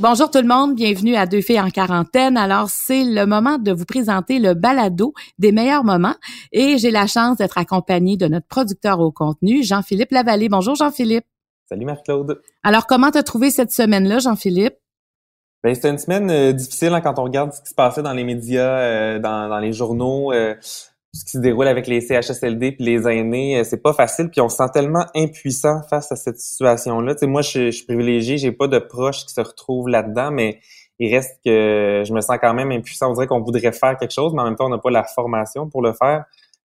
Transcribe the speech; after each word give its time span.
Bonjour 0.00 0.30
tout 0.30 0.38
le 0.38 0.48
monde, 0.48 0.76
bienvenue 0.76 1.14
à 1.14 1.26
Deux 1.26 1.42
filles 1.42 1.60
en 1.60 1.68
quarantaine. 1.68 2.38
Alors, 2.38 2.70
c'est 2.70 3.04
le 3.04 3.26
moment 3.26 3.58
de 3.58 3.70
vous 3.70 3.84
présenter 3.84 4.38
le 4.38 4.54
balado 4.54 5.12
des 5.38 5.52
meilleurs 5.52 5.84
moments 5.84 6.14
et 6.52 6.78
j'ai 6.78 6.90
la 6.90 7.06
chance 7.06 7.36
d'être 7.36 7.58
accompagnée 7.58 8.16
de 8.16 8.26
notre 8.26 8.46
producteur 8.46 9.00
au 9.00 9.12
contenu, 9.12 9.62
Jean-Philippe 9.62 10.12
Lavallée. 10.12 10.48
Bonjour 10.48 10.74
Jean-Philippe. 10.74 11.26
Salut 11.68 11.84
Marc-Claude. 11.84 12.40
Alors, 12.62 12.86
comment 12.86 13.10
t'as 13.10 13.22
trouvé 13.22 13.50
cette 13.50 13.72
semaine-là, 13.72 14.20
Jean-Philippe? 14.20 14.76
Ben, 15.62 15.74
c'était 15.74 15.90
une 15.90 15.98
semaine 15.98 16.30
euh, 16.30 16.52
difficile 16.54 16.94
hein, 16.94 17.02
quand 17.02 17.18
on 17.18 17.24
regarde 17.24 17.52
ce 17.52 17.60
qui 17.60 17.68
se 17.68 17.74
passait 17.74 18.02
dans 18.02 18.14
les 18.14 18.24
médias, 18.24 18.78
euh, 18.78 19.18
dans, 19.18 19.58
les 19.58 19.74
journaux. 19.74 20.32
Euh, 20.32 20.54
ce 21.12 21.24
qui 21.24 21.30
se 21.32 21.38
déroule 21.38 21.66
avec 21.66 21.86
les 21.86 22.00
CHSLD 22.00 22.72
puis 22.72 22.84
les 22.84 23.08
aînés, 23.08 23.58
euh, 23.58 23.64
c'est 23.64 23.82
pas 23.82 23.92
facile. 23.92 24.30
Puis 24.30 24.40
on 24.40 24.48
se 24.48 24.56
sent 24.56 24.70
tellement 24.72 25.06
impuissant 25.14 25.82
face 25.88 26.12
à 26.12 26.16
cette 26.16 26.38
situation-là. 26.38 27.14
Tu 27.14 27.20
sais, 27.20 27.26
moi, 27.26 27.42
je, 27.42 27.66
je 27.66 27.70
suis 27.70 27.86
privilégié, 27.86 28.38
j'ai 28.38 28.52
pas 28.52 28.68
de 28.68 28.78
proches 28.78 29.26
qui 29.26 29.34
se 29.34 29.40
retrouvent 29.40 29.88
là-dedans, 29.88 30.30
mais 30.30 30.60
il 31.00 31.12
reste 31.14 31.40
que 31.44 32.02
je 32.06 32.12
me 32.12 32.20
sens 32.20 32.36
quand 32.40 32.54
même 32.54 32.70
impuissant. 32.70 33.10
On 33.10 33.14
dirait 33.14 33.26
qu'on 33.26 33.40
voudrait 33.40 33.72
faire 33.72 33.96
quelque 33.98 34.12
chose, 34.12 34.32
mais 34.34 34.42
en 34.42 34.44
même 34.44 34.56
temps, 34.56 34.66
on 34.66 34.70
n'a 34.70 34.78
pas 34.78 34.90
la 34.90 35.04
formation 35.04 35.68
pour 35.68 35.82
le 35.82 35.92
faire. 35.92 36.26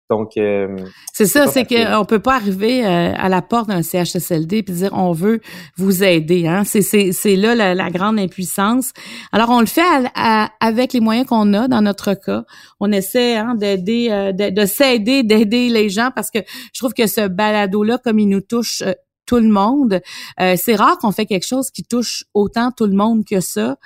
Donc, 0.09 0.37
euh, 0.37 0.75
c'est 1.13 1.27
ça, 1.27 1.45
c'est 1.45 1.65
qu'on 1.65 2.03
peut 2.03 2.19
pas 2.19 2.35
arriver 2.35 2.83
euh, 2.83 3.13
à 3.15 3.29
la 3.29 3.43
porte 3.43 3.69
d'un 3.69 3.83
CHSLD 3.83 4.63
puis 4.63 4.73
dire 4.73 4.89
on 4.93 5.11
veut 5.11 5.39
vous 5.77 6.03
aider. 6.03 6.47
Hein? 6.47 6.63
C'est 6.63 7.35
là 7.35 7.53
la, 7.75 7.89
grande 7.91 8.17
impuissance. 8.17 8.91
Alors 9.31 9.51
on 9.51 9.59
le 9.59 9.67
fait 9.67 9.83
avec 10.15 10.93
les 10.93 10.99
moyens 10.99 11.27
qu'on 11.27 11.53
a 11.53 11.67
dans 11.67 11.83
notre 11.83 12.15
cas. 12.15 12.43
On 12.79 12.91
essaie 12.91 13.35
hein, 13.37 13.53
d'aider, 13.53 14.07
euh, 14.09 14.31
de, 14.31 14.49
de 14.49 14.65
s'aider, 14.65 15.21
d'aider 15.21 15.69
les 15.69 15.89
gens 15.89 16.09
parce 16.15 16.31
que 16.31 16.39
je 16.73 16.79
trouve 16.79 16.93
que 16.93 17.05
ce 17.05 17.27
balado 17.27 17.83
là, 17.83 17.99
comme 18.03 18.17
il 18.17 18.29
nous 18.29 18.41
touche 18.41 18.81
tout 19.29 19.35
le 19.35 19.47
monde. 19.47 20.01
Euh, 20.41 20.55
c'est 20.57 20.73
rare 20.73 20.97
qu'on 20.97 21.11
fait 21.11 21.27
quelque 21.27 21.45
chose 21.45 21.69
qui 21.69 21.83
touche 21.83 22.23
autant 22.33 22.71
tout 22.71 22.87
le 22.87 22.95
monde 22.95 23.23
que 23.25 23.41
ça. 23.41 23.77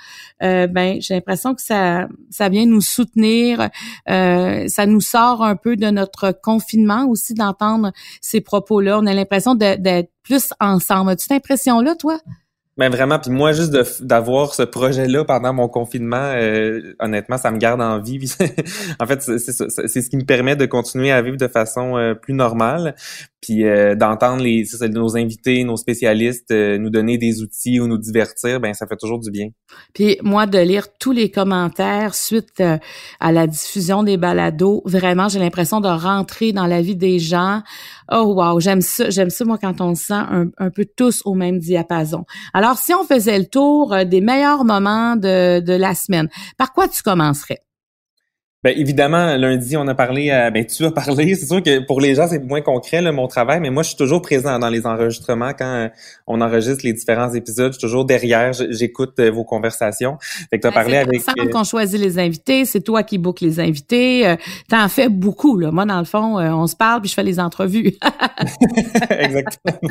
Euh, 0.42 0.66
ben, 0.66 1.02
j'ai 1.02 1.12
l'impression 1.12 1.54
que 1.54 1.60
ça, 1.60 2.08
ça 2.30 2.48
vient 2.48 2.64
nous 2.64 2.80
soutenir. 2.80 3.68
Euh, 4.08 4.64
ça 4.68 4.86
nous 4.86 5.02
sort 5.02 5.44
un 5.44 5.54
peu 5.54 5.76
de 5.76 5.90
notre 5.90 6.32
confinement 6.32 7.06
aussi 7.06 7.34
d'entendre 7.34 7.92
ces 8.22 8.40
propos-là. 8.40 8.98
On 8.98 9.06
a 9.06 9.12
l'impression 9.12 9.54
d'être 9.54 10.10
plus 10.22 10.54
ensemble. 10.60 11.10
As-tu 11.10 11.24
cette 11.24 11.36
impression-là, 11.36 11.94
toi? 11.94 12.18
Ben, 12.78 12.90
vraiment, 12.90 13.18
puis 13.18 13.30
moi, 13.30 13.52
juste 13.52 14.02
d'avoir 14.02 14.54
ce 14.54 14.62
projet-là 14.62 15.24
pendant 15.24 15.52
mon 15.52 15.68
confinement, 15.68 16.34
honnêtement, 16.98 17.36
ça 17.36 17.52
me 17.52 17.58
garde 17.58 17.80
en 17.80 18.00
vie. 18.00 18.32
en 18.98 19.06
fait, 19.06 19.20
c'est 19.20 20.02
ce 20.02 20.10
qui 20.10 20.16
me 20.16 20.24
permet 20.24 20.56
de 20.56 20.66
continuer 20.66 21.12
à 21.12 21.22
vivre 21.22 21.36
de 21.36 21.46
façon 21.46 22.16
plus 22.20 22.34
normale, 22.34 22.96
puis 23.44 23.64
euh, 23.64 23.94
d'entendre 23.94 24.42
les 24.42 24.64
nos 24.90 25.16
invités, 25.16 25.64
nos 25.64 25.76
spécialistes 25.76 26.50
nous 26.50 26.90
donner 26.90 27.18
des 27.18 27.42
outils 27.42 27.80
ou 27.80 27.86
nous 27.86 27.98
divertir, 27.98 28.60
ben 28.60 28.72
ça 28.74 28.86
fait 28.86 28.96
toujours 28.96 29.18
du 29.18 29.30
bien. 29.30 29.48
Puis 29.92 30.16
moi, 30.22 30.46
de 30.46 30.58
lire 30.58 30.86
tous 30.98 31.12
les 31.12 31.30
commentaires 31.30 32.14
suite 32.14 32.62
à 33.20 33.32
la 33.32 33.46
diffusion 33.46 34.02
des 34.02 34.16
balados, 34.16 34.82
vraiment, 34.84 35.28
j'ai 35.28 35.38
l'impression 35.38 35.80
de 35.80 35.88
rentrer 35.88 36.52
dans 36.52 36.66
la 36.66 36.80
vie 36.82 36.96
des 36.96 37.18
gens. 37.18 37.62
Oh 38.10 38.34
wow, 38.36 38.60
j'aime 38.60 38.80
ça, 38.80 39.10
j'aime 39.10 39.30
ça 39.30 39.44
moi 39.44 39.58
quand 39.58 39.80
on 39.80 39.94
se 39.94 40.04
sent 40.04 40.14
un, 40.14 40.46
un 40.58 40.70
peu 40.70 40.84
tous 40.84 41.22
au 41.24 41.34
même 41.34 41.58
diapason. 41.58 42.24
Alors, 42.52 42.78
si 42.78 42.94
on 42.94 43.04
faisait 43.04 43.38
le 43.38 43.46
tour 43.46 43.92
euh, 43.92 44.04
des 44.04 44.20
meilleurs 44.20 44.64
moments 44.64 45.16
de, 45.16 45.60
de 45.60 45.72
la 45.72 45.94
semaine, 45.94 46.28
par 46.56 46.72
quoi 46.72 46.88
tu 46.88 47.02
commencerais? 47.02 47.60
Ben 48.64 48.72
évidemment, 48.78 49.36
lundi, 49.36 49.76
on 49.76 49.86
a 49.88 49.94
parlé, 49.94 50.30
euh, 50.30 50.50
ben 50.50 50.64
tu 50.64 50.86
as 50.86 50.90
parlé. 50.90 51.34
C'est 51.34 51.44
sûr 51.44 51.62
que 51.62 51.80
pour 51.80 52.00
les 52.00 52.14
gens, 52.14 52.26
c'est 52.26 52.42
moins 52.42 52.62
concret 52.62 53.02
là, 53.02 53.12
mon 53.12 53.28
travail, 53.28 53.60
mais 53.60 53.68
moi, 53.68 53.82
je 53.82 53.88
suis 53.88 53.98
toujours 53.98 54.22
présent 54.22 54.58
dans 54.58 54.70
les 54.70 54.86
enregistrements 54.86 55.52
quand 55.52 55.66
euh, 55.66 55.88
on 56.26 56.40
enregistre 56.40 56.80
les 56.82 56.94
différents 56.94 57.30
épisodes. 57.34 57.74
Je 57.74 57.78
suis 57.78 57.86
toujours 57.86 58.06
derrière, 58.06 58.54
j'écoute 58.54 59.18
euh, 59.18 59.30
vos 59.30 59.44
conversations. 59.44 60.16
Fait 60.48 60.56
que 60.56 60.62
tu 60.62 60.66
as 60.68 60.70
ben, 60.70 60.76
parlé 60.76 60.96
avec. 60.96 61.20
C'est 61.20 61.50
qu'on 61.50 61.64
choisit 61.64 62.00
les 62.00 62.18
invités, 62.18 62.64
c'est 62.64 62.80
toi 62.80 63.02
qui 63.02 63.18
book 63.18 63.42
les 63.42 63.60
invités. 63.60 64.34
Tu 64.70 64.74
en 64.74 64.88
fais 64.88 65.10
beaucoup 65.10 65.58
là. 65.58 65.70
Moi, 65.70 65.84
dans 65.84 65.98
le 65.98 66.06
fond, 66.06 66.38
on 66.38 66.66
se 66.66 66.74
parle 66.74 67.02
puis 67.02 67.10
je 67.10 67.14
fais 67.14 67.22
les 67.22 67.38
entrevues. 67.38 67.92
Exactement. 69.10 69.90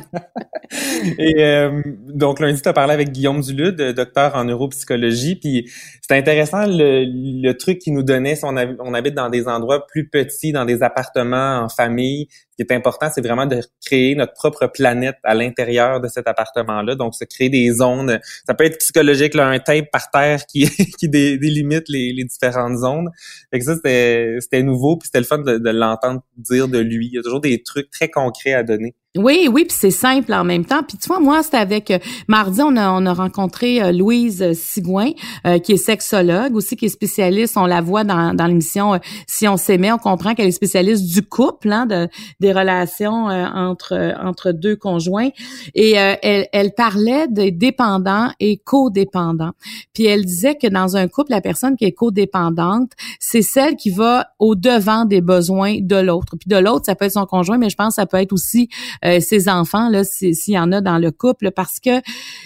Et 1.19 1.67
donc 2.07 2.39
lundi, 2.39 2.59
tu 2.59 2.69
as 2.69 2.73
parlé 2.73 2.93
avec 2.93 3.11
Guillaume 3.11 3.41
Dulude, 3.41 3.93
docteur 3.95 4.35
en 4.35 4.45
neuropsychologie, 4.45 5.35
puis 5.35 5.69
c'est 6.01 6.17
intéressant 6.17 6.65
le, 6.65 7.05
le 7.05 7.53
truc 7.53 7.77
qu'il 7.77 7.93
nous 7.93 8.01
donnait 8.01 8.35
son 8.35 8.57
on 8.79 8.93
habite 8.93 9.15
dans 9.15 9.29
des 9.29 9.47
endroits 9.47 9.85
plus 9.87 10.09
petits, 10.09 10.51
dans 10.51 10.65
des 10.65 10.83
appartements 10.83 11.59
en 11.59 11.69
famille. 11.69 12.27
Ce 12.53 12.63
qui 12.63 12.71
est 12.71 12.75
important, 12.75 13.07
c'est 13.11 13.25
vraiment 13.25 13.47
de 13.47 13.61
créer 13.83 14.13
notre 14.13 14.33
propre 14.33 14.67
planète 14.67 15.15
à 15.23 15.33
l'intérieur 15.33 15.99
de 15.99 16.07
cet 16.07 16.27
appartement-là. 16.27 16.93
Donc, 16.93 17.15
se 17.15 17.25
créer 17.25 17.49
des 17.49 17.71
zones. 17.71 18.19
Ça 18.45 18.53
peut 18.53 18.65
être 18.65 18.77
psychologique, 18.77 19.33
là, 19.33 19.47
un 19.47 19.57
tape 19.57 19.89
par 19.91 20.11
terre 20.11 20.45
qui, 20.45 20.69
qui 20.99 21.09
délimite 21.09 21.89
les, 21.89 22.13
les 22.13 22.23
différentes 22.25 22.77
zones. 22.77 23.09
Fait 23.49 23.57
que 23.57 23.65
ça, 23.65 23.75
c'était 23.75 24.61
nouveau, 24.61 24.97
puis 24.97 25.07
c'était 25.07 25.19
le 25.19 25.25
fun 25.25 25.39
de, 25.39 25.57
de 25.57 25.69
l'entendre 25.71 26.21
dire 26.37 26.67
de 26.67 26.77
lui. 26.77 27.07
Il 27.07 27.15
y 27.15 27.17
a 27.17 27.23
toujours 27.23 27.41
des 27.41 27.63
trucs 27.63 27.89
très 27.89 28.09
concrets 28.09 28.53
à 28.53 28.61
donner. 28.61 28.93
Oui, 29.15 29.47
oui, 29.51 29.65
puis 29.65 29.77
c'est 29.79 29.91
simple 29.91 30.33
en 30.33 30.43
même 30.43 30.65
temps. 30.65 30.81
Puis 30.81 30.97
tu 30.97 31.07
vois, 31.07 31.19
moi, 31.19 31.43
c'était 31.43 31.57
avec 31.57 31.91
euh, 31.91 31.99
mardi, 32.27 32.61
on 32.63 32.75
a, 32.75 32.89
on 32.89 33.05
a 33.05 33.13
rencontré 33.13 33.79
euh, 33.79 33.91
Louise 33.91 34.53
Sigouin, 34.53 35.11
euh, 35.45 35.59
qui 35.59 35.73
est 35.73 35.77
sexologue, 35.77 36.55
aussi 36.55 36.75
qui 36.75 36.85
est 36.85 36.89
spécialiste. 36.89 37.55
On 37.55 37.67
la 37.67 37.79
voit 37.81 38.03
dans, 38.03 38.33
dans 38.33 38.47
l'émission 38.47 38.99
Si 39.27 39.47
on 39.47 39.55
s'aimait, 39.55 39.91
on 39.91 39.99
comprend 39.99 40.33
qu'elle 40.33 40.47
est 40.47 40.51
spécialiste 40.51 41.05
du 41.05 41.21
couple, 41.21 41.71
hein, 41.71 41.85
de, 41.85 42.07
des 42.43 42.51
relations 42.51 43.25
entre 43.25 44.13
entre 44.21 44.51
deux 44.51 44.75
conjoints. 44.75 45.29
Et 45.73 45.91
elle, 45.91 46.47
elle 46.51 46.73
parlait 46.73 47.27
des 47.27 47.51
dépendants 47.51 48.29
et 48.39 48.57
codépendants. 48.57 49.53
Puis 49.93 50.05
elle 50.05 50.25
disait 50.25 50.55
que 50.55 50.67
dans 50.67 50.97
un 50.97 51.07
couple, 51.07 51.31
la 51.31 51.41
personne 51.41 51.75
qui 51.75 51.85
est 51.85 51.93
codépendante, 51.93 52.91
c'est 53.19 53.41
celle 53.41 53.75
qui 53.75 53.89
va 53.89 54.27
au 54.39 54.55
devant 54.55 55.05
des 55.05 55.21
besoins 55.21 55.77
de 55.81 55.95
l'autre. 55.95 56.35
Puis 56.37 56.49
de 56.49 56.57
l'autre, 56.57 56.85
ça 56.85 56.95
peut 56.95 57.05
être 57.05 57.13
son 57.13 57.25
conjoint, 57.25 57.57
mais 57.57 57.69
je 57.69 57.75
pense 57.75 57.89
que 57.89 58.01
ça 58.01 58.05
peut 58.05 58.17
être 58.17 58.33
aussi 58.33 58.69
euh, 59.05 59.19
ses 59.19 59.49
enfants, 59.49 59.89
là, 59.89 60.03
s'il 60.03 60.35
y 60.47 60.59
en 60.59 60.71
a 60.71 60.81
dans 60.81 60.97
le 60.97 61.11
couple, 61.11 61.51
parce 61.51 61.79
que 61.79 61.97
euh, 61.97 62.01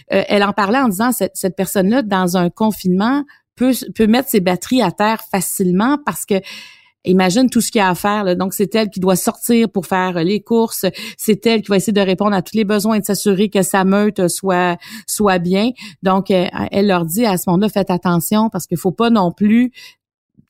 elle 0.09 0.43
en 0.43 0.53
parlait 0.53 0.79
en 0.79 0.89
disant 0.89 1.11
cette, 1.11 1.35
cette 1.35 1.55
personne-là 1.55 2.01
dans 2.01 2.37
un 2.37 2.49
confinement 2.49 3.23
peut 3.55 3.71
peut 3.95 4.07
mettre 4.07 4.29
ses 4.29 4.39
batteries 4.39 4.83
à 4.83 4.91
terre 4.91 5.21
facilement 5.31 5.97
parce 6.05 6.25
que 6.25 6.35
imagine 7.05 7.49
tout 7.49 7.61
ce 7.61 7.71
qu'il 7.71 7.79
y 7.79 7.81
a 7.81 7.89
à 7.89 7.95
faire. 7.95 8.35
Donc, 8.35 8.53
c'est 8.53 8.73
elle 8.75 8.89
qui 8.89 8.99
doit 8.99 9.15
sortir 9.15 9.69
pour 9.69 9.85
faire 9.85 10.23
les 10.23 10.41
courses. 10.41 10.85
C'est 11.17 11.45
elle 11.45 11.61
qui 11.61 11.69
va 11.69 11.77
essayer 11.77 11.93
de 11.93 12.01
répondre 12.01 12.35
à 12.35 12.41
tous 12.41 12.55
les 12.55 12.65
besoins 12.65 12.95
et 12.95 12.99
de 12.99 13.05
s'assurer 13.05 13.49
que 13.49 13.61
sa 13.61 13.83
meute 13.83 14.27
soit 14.27 14.77
soit 15.07 15.39
bien. 15.39 15.71
Donc, 16.03 16.31
elle, 16.31 16.49
euh, 16.53 16.65
elle 16.71 16.87
leur 16.87 17.05
dit 17.05 17.25
à 17.25 17.37
ce 17.37 17.49
moment-là, 17.49 17.69
faites 17.69 17.91
attention 17.91 18.49
parce 18.49 18.67
qu'il 18.67 18.77
faut 18.77 18.91
pas 18.91 19.09
non 19.09 19.31
plus 19.31 19.71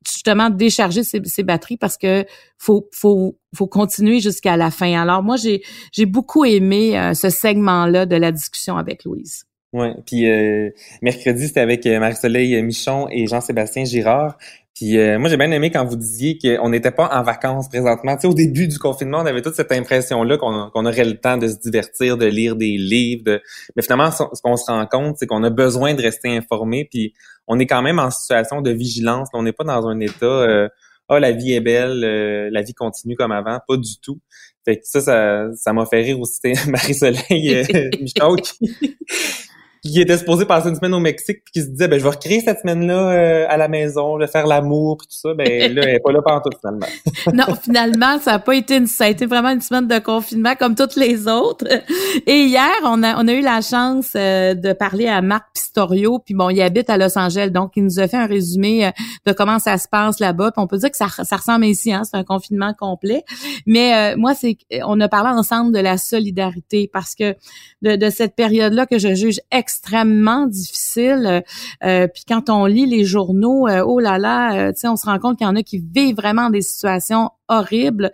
justement 0.07 0.49
décharger 0.49 1.03
ses, 1.03 1.43
batteries 1.43 1.77
parce 1.77 1.97
que 1.97 2.25
faut 2.57 2.87
faut 2.91 3.37
faut 3.55 3.67
continuer 3.67 4.19
jusqu'à 4.19 4.57
la 4.57 4.71
fin. 4.71 4.99
Alors 4.99 5.23
moi 5.23 5.35
j'ai 5.35 5.61
j'ai 5.91 6.05
beaucoup 6.05 6.45
aimé 6.45 6.97
euh, 6.97 7.13
ce 7.13 7.29
segment 7.29 7.85
là 7.85 8.05
de 8.05 8.15
la 8.15 8.31
discussion 8.31 8.77
avec 8.77 9.03
Louise. 9.03 9.45
Ouais, 9.73 9.93
puis 10.05 10.29
euh, 10.29 10.69
mercredi 11.01 11.47
c'était 11.47 11.59
avec 11.59 11.85
euh, 11.85 11.99
Marie-Soleil 11.99 12.61
Michon 12.63 13.07
et 13.11 13.27
Jean-Sébastien 13.27 13.83
Girard. 13.83 14.37
Puis 14.77 14.95
moi 15.17 15.27
j'ai 15.27 15.37
bien 15.37 15.49
aimé 15.49 15.71
quand 15.71 15.83
vous 15.85 15.95
disiez 15.95 16.37
qu'on 16.37 16.69
n'était 16.69 16.91
pas 16.91 17.09
en 17.11 17.23
vacances 17.23 17.67
présentement. 17.67 18.15
Tu 18.15 18.21
sais, 18.21 18.27
au 18.27 18.35
début 18.35 18.67
du 18.67 18.77
confinement, 18.77 19.21
on 19.21 19.25
avait 19.25 19.41
toute 19.41 19.55
cette 19.55 19.71
impression 19.71 20.21
là 20.23 20.37
qu'on 20.37 20.85
aurait 20.85 21.03
le 21.03 21.17
temps 21.17 21.37
de 21.37 21.47
se 21.47 21.57
divertir, 21.57 22.15
de 22.15 22.27
lire 22.27 22.55
des 22.55 22.77
livres. 22.77 23.23
De... 23.25 23.41
Mais 23.75 23.81
finalement, 23.81 24.11
ce 24.11 24.41
qu'on 24.43 24.55
se 24.55 24.69
rend 24.69 24.85
compte, 24.85 25.17
c'est 25.17 25.25
qu'on 25.25 25.43
a 25.43 25.49
besoin 25.49 25.95
de 25.95 26.01
rester 26.03 26.29
informé. 26.29 26.85
Puis 26.85 27.13
on 27.47 27.57
est 27.57 27.65
quand 27.65 27.81
même 27.81 27.97
en 27.97 28.11
situation 28.11 28.61
de 28.61 28.69
vigilance. 28.69 29.29
On 29.33 29.41
n'est 29.41 29.53
pas 29.53 29.63
dans 29.63 29.87
un 29.87 29.99
état 29.99 30.25
euh, 30.25 30.69
ah 31.09 31.19
la 31.19 31.31
vie 31.31 31.53
est 31.53 31.61
belle, 31.61 32.03
euh, 32.03 32.49
la 32.51 32.61
vie 32.61 32.73
continue 32.73 33.15
comme 33.15 33.31
avant, 33.31 33.59
pas 33.65 33.77
du 33.77 33.99
tout. 34.01 34.19
Fait 34.65 34.77
que 34.77 34.83
ça, 34.83 34.99
ça, 35.55 35.73
m'a 35.73 35.85
fait 35.85 36.01
rire 36.01 36.19
aussi 36.19 36.53
Marie-Soleil 36.67 37.55
euh, 37.55 37.89
qui 37.91 38.13
était 39.95 40.17
supposé 40.17 40.45
passer 40.45 40.69
une 40.69 40.75
semaine 40.75 40.93
au 40.93 40.99
Mexique, 40.99 41.43
puis 41.43 41.53
qui 41.53 41.61
se 41.61 41.67
disait, 41.67 41.87
ben, 41.87 41.99
je 41.99 42.03
vais 42.03 42.09
recréer 42.09 42.41
cette 42.41 42.59
semaine-là 42.59 43.11
euh, 43.11 43.45
à 43.49 43.57
la 43.57 43.67
maison, 43.67 44.19
je 44.19 44.25
vais 44.25 44.31
faire 44.31 44.47
l'amour, 44.47 44.97
puis 44.97 45.07
tout 45.07 45.29
ça. 45.29 45.33
Ben, 45.33 45.45
là, 45.73 45.83
elle 45.83 45.95
est 45.95 45.99
pas 45.99 46.11
là 46.11 46.21
pendant 46.21 46.41
tout, 46.41 46.49
finalement. 46.59 46.87
non, 47.33 47.55
finalement, 47.55 48.19
ça 48.19 48.33
a 48.33 48.39
pas 48.39 48.55
été 48.55 48.77
une, 48.77 48.87
ça 48.87 49.05
a 49.05 49.07
été 49.07 49.25
vraiment 49.25 49.49
une 49.49 49.61
semaine 49.61 49.87
de 49.87 49.99
confinement 49.99 50.55
comme 50.55 50.75
toutes 50.75 50.95
les 50.95 51.27
autres. 51.27 51.65
Et 52.25 52.43
hier, 52.43 52.71
on 52.83 53.03
a, 53.03 53.21
on 53.21 53.27
a 53.27 53.33
eu 53.33 53.41
la 53.41 53.61
chance 53.61 54.13
euh, 54.15 54.53
de 54.53 54.73
parler 54.73 55.07
à 55.07 55.21
Marc 55.21 55.45
Pistorio, 55.53 56.19
puis 56.19 56.33
bon, 56.33 56.49
il 56.49 56.61
habite 56.61 56.89
à 56.89 56.97
Los 56.97 57.17
Angeles, 57.17 57.49
donc 57.49 57.73
il 57.75 57.83
nous 57.83 57.99
a 57.99 58.07
fait 58.07 58.17
un 58.17 58.27
résumé 58.27 58.87
euh, 58.87 58.91
de 59.25 59.33
comment 59.33 59.59
ça 59.59 59.77
se 59.77 59.87
passe 59.87 60.19
là-bas. 60.19 60.51
Puis 60.51 60.61
on 60.63 60.67
peut 60.67 60.77
dire 60.77 60.91
que 60.91 60.97
ça, 60.97 61.07
ça 61.23 61.35
ressemble 61.35 61.65
ici, 61.65 61.93
hein, 61.93 62.03
c'est 62.03 62.17
un 62.17 62.23
confinement 62.23 62.73
complet. 62.73 63.23
Mais 63.65 64.15
moi, 64.15 64.33
c'est, 64.35 64.57
on 64.85 64.99
a 64.99 65.07
parlé 65.07 65.29
ensemble 65.29 65.73
de 65.73 65.79
la 65.79 65.97
solidarité 65.97 66.89
parce 66.91 67.15
que 67.15 67.35
de, 67.81 67.95
de 67.95 68.09
cette 68.09 68.35
période-là 68.35 68.85
que 68.85 68.97
je 68.97 69.13
juge 69.13 69.39
extrêmement 69.51 69.76
difficile. 70.47 71.25
Euh, 71.25 71.41
euh, 71.83 72.07
puis 72.07 72.23
quand 72.27 72.49
on 72.49 72.65
lit 72.65 72.85
les 72.85 73.05
journaux, 73.05 73.67
euh, 73.67 73.83
oh 73.85 73.99
là 73.99 74.17
là, 74.17 74.71
tu 74.73 74.81
sais, 74.81 74.87
on 74.87 74.95
se 74.95 75.05
rend 75.05 75.19
compte 75.19 75.37
qu'il 75.37 75.47
y 75.47 75.49
en 75.49 75.55
a 75.55 75.63
qui 75.63 75.79
vivent 75.79 76.15
vraiment 76.15 76.49
des 76.49 76.61
situations 76.61 77.29
horribles. 77.47 78.11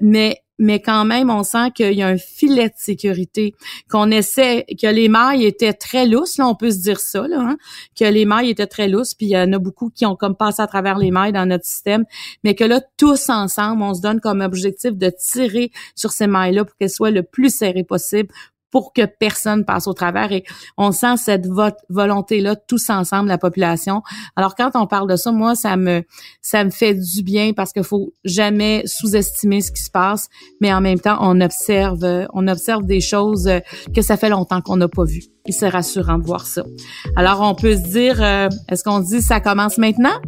mais 0.00 0.42
mais 0.58 0.80
quand 0.80 1.04
même, 1.04 1.30
on 1.30 1.44
sent 1.44 1.70
qu'il 1.74 1.92
y 1.92 2.02
a 2.02 2.08
un 2.08 2.16
filet 2.16 2.68
de 2.68 2.74
sécurité, 2.76 3.54
qu'on 3.88 4.10
essaie, 4.10 4.66
que 4.80 4.88
les 4.88 5.08
mailles 5.08 5.44
étaient 5.44 5.72
très 5.72 6.04
lousses, 6.04 6.36
là, 6.36 6.48
on 6.48 6.56
peut 6.56 6.72
se 6.72 6.80
dire 6.80 6.98
ça, 6.98 7.24
hein, 7.32 7.56
que 7.96 8.04
les 8.04 8.24
mailles 8.24 8.50
étaient 8.50 8.66
très 8.66 8.88
lousses, 8.88 9.14
puis 9.14 9.26
il 9.26 9.30
y 9.30 9.38
en 9.38 9.52
a 9.52 9.58
beaucoup 9.58 9.90
qui 9.90 10.04
ont 10.04 10.16
comme 10.16 10.34
passé 10.34 10.60
à 10.60 10.66
travers 10.66 10.98
les 10.98 11.12
mailles 11.12 11.32
dans 11.32 11.46
notre 11.46 11.64
système, 11.64 12.04
mais 12.42 12.56
que 12.56 12.64
là, 12.64 12.80
tous 12.96 13.30
ensemble, 13.30 13.82
on 13.82 13.94
se 13.94 14.00
donne 14.00 14.20
comme 14.20 14.40
objectif 14.40 14.96
de 14.96 15.10
tirer 15.10 15.70
sur 15.94 16.10
ces 16.10 16.26
mailles-là 16.26 16.64
pour 16.64 16.76
qu'elles 16.76 16.90
soient 16.90 17.12
le 17.12 17.22
plus 17.22 17.54
serrées 17.54 17.84
possible 17.84 18.28
pour 18.70 18.92
que 18.92 19.06
personne 19.06 19.64
passe 19.64 19.86
au 19.86 19.94
travers 19.94 20.32
et 20.32 20.44
on 20.76 20.92
sent 20.92 21.16
cette 21.16 21.46
volonté 21.88 22.40
là 22.40 22.56
tous 22.56 22.90
ensemble 22.90 23.28
la 23.28 23.38
population. 23.38 24.02
Alors 24.36 24.54
quand 24.54 24.70
on 24.74 24.86
parle 24.86 25.08
de 25.08 25.16
ça, 25.16 25.32
moi 25.32 25.54
ça 25.54 25.76
me 25.76 26.02
ça 26.40 26.64
me 26.64 26.70
fait 26.70 26.94
du 26.94 27.22
bien 27.22 27.52
parce 27.54 27.72
qu'il 27.72 27.84
faut 27.84 28.12
jamais 28.24 28.82
sous-estimer 28.86 29.60
ce 29.60 29.72
qui 29.72 29.82
se 29.82 29.90
passe, 29.90 30.28
mais 30.60 30.72
en 30.72 30.80
même 30.80 31.00
temps 31.00 31.18
on 31.20 31.40
observe 31.40 32.26
on 32.32 32.48
observe 32.48 32.84
des 32.84 33.00
choses 33.00 33.50
que 33.94 34.02
ça 34.02 34.16
fait 34.16 34.28
longtemps 34.28 34.60
qu'on 34.60 34.76
n'a 34.76 34.88
pas 34.88 35.04
vues. 35.04 35.24
Et 35.46 35.52
c'est 35.52 35.68
rassurant 35.68 36.18
de 36.18 36.24
voir 36.24 36.46
ça. 36.46 36.62
Alors 37.16 37.40
on 37.40 37.54
peut 37.54 37.74
se 37.74 37.88
dire 37.88 38.22
euh, 38.22 38.48
est-ce 38.68 38.84
qu'on 38.84 39.00
dit 39.00 39.22
ça 39.22 39.40
commence 39.40 39.78
maintenant? 39.78 40.20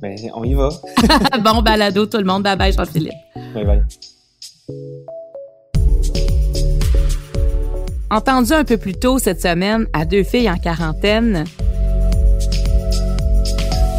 Ben 0.00 0.16
on 0.34 0.44
y 0.44 0.54
va. 0.54 0.68
bon 1.44 1.62
balado 1.62 2.06
tout 2.06 2.18
le 2.18 2.24
monde, 2.24 2.42
bye 2.42 2.56
bye 2.56 2.72
Jean-Philippe. 2.72 3.12
Bye 3.54 3.64
bye. 3.64 3.82
Entendu 8.12 8.52
un 8.52 8.64
peu 8.64 8.76
plus 8.76 8.92
tôt 8.92 9.18
cette 9.18 9.40
semaine 9.40 9.86
à 9.94 10.04
deux 10.04 10.22
filles 10.22 10.50
en 10.50 10.58
quarantaine, 10.58 11.44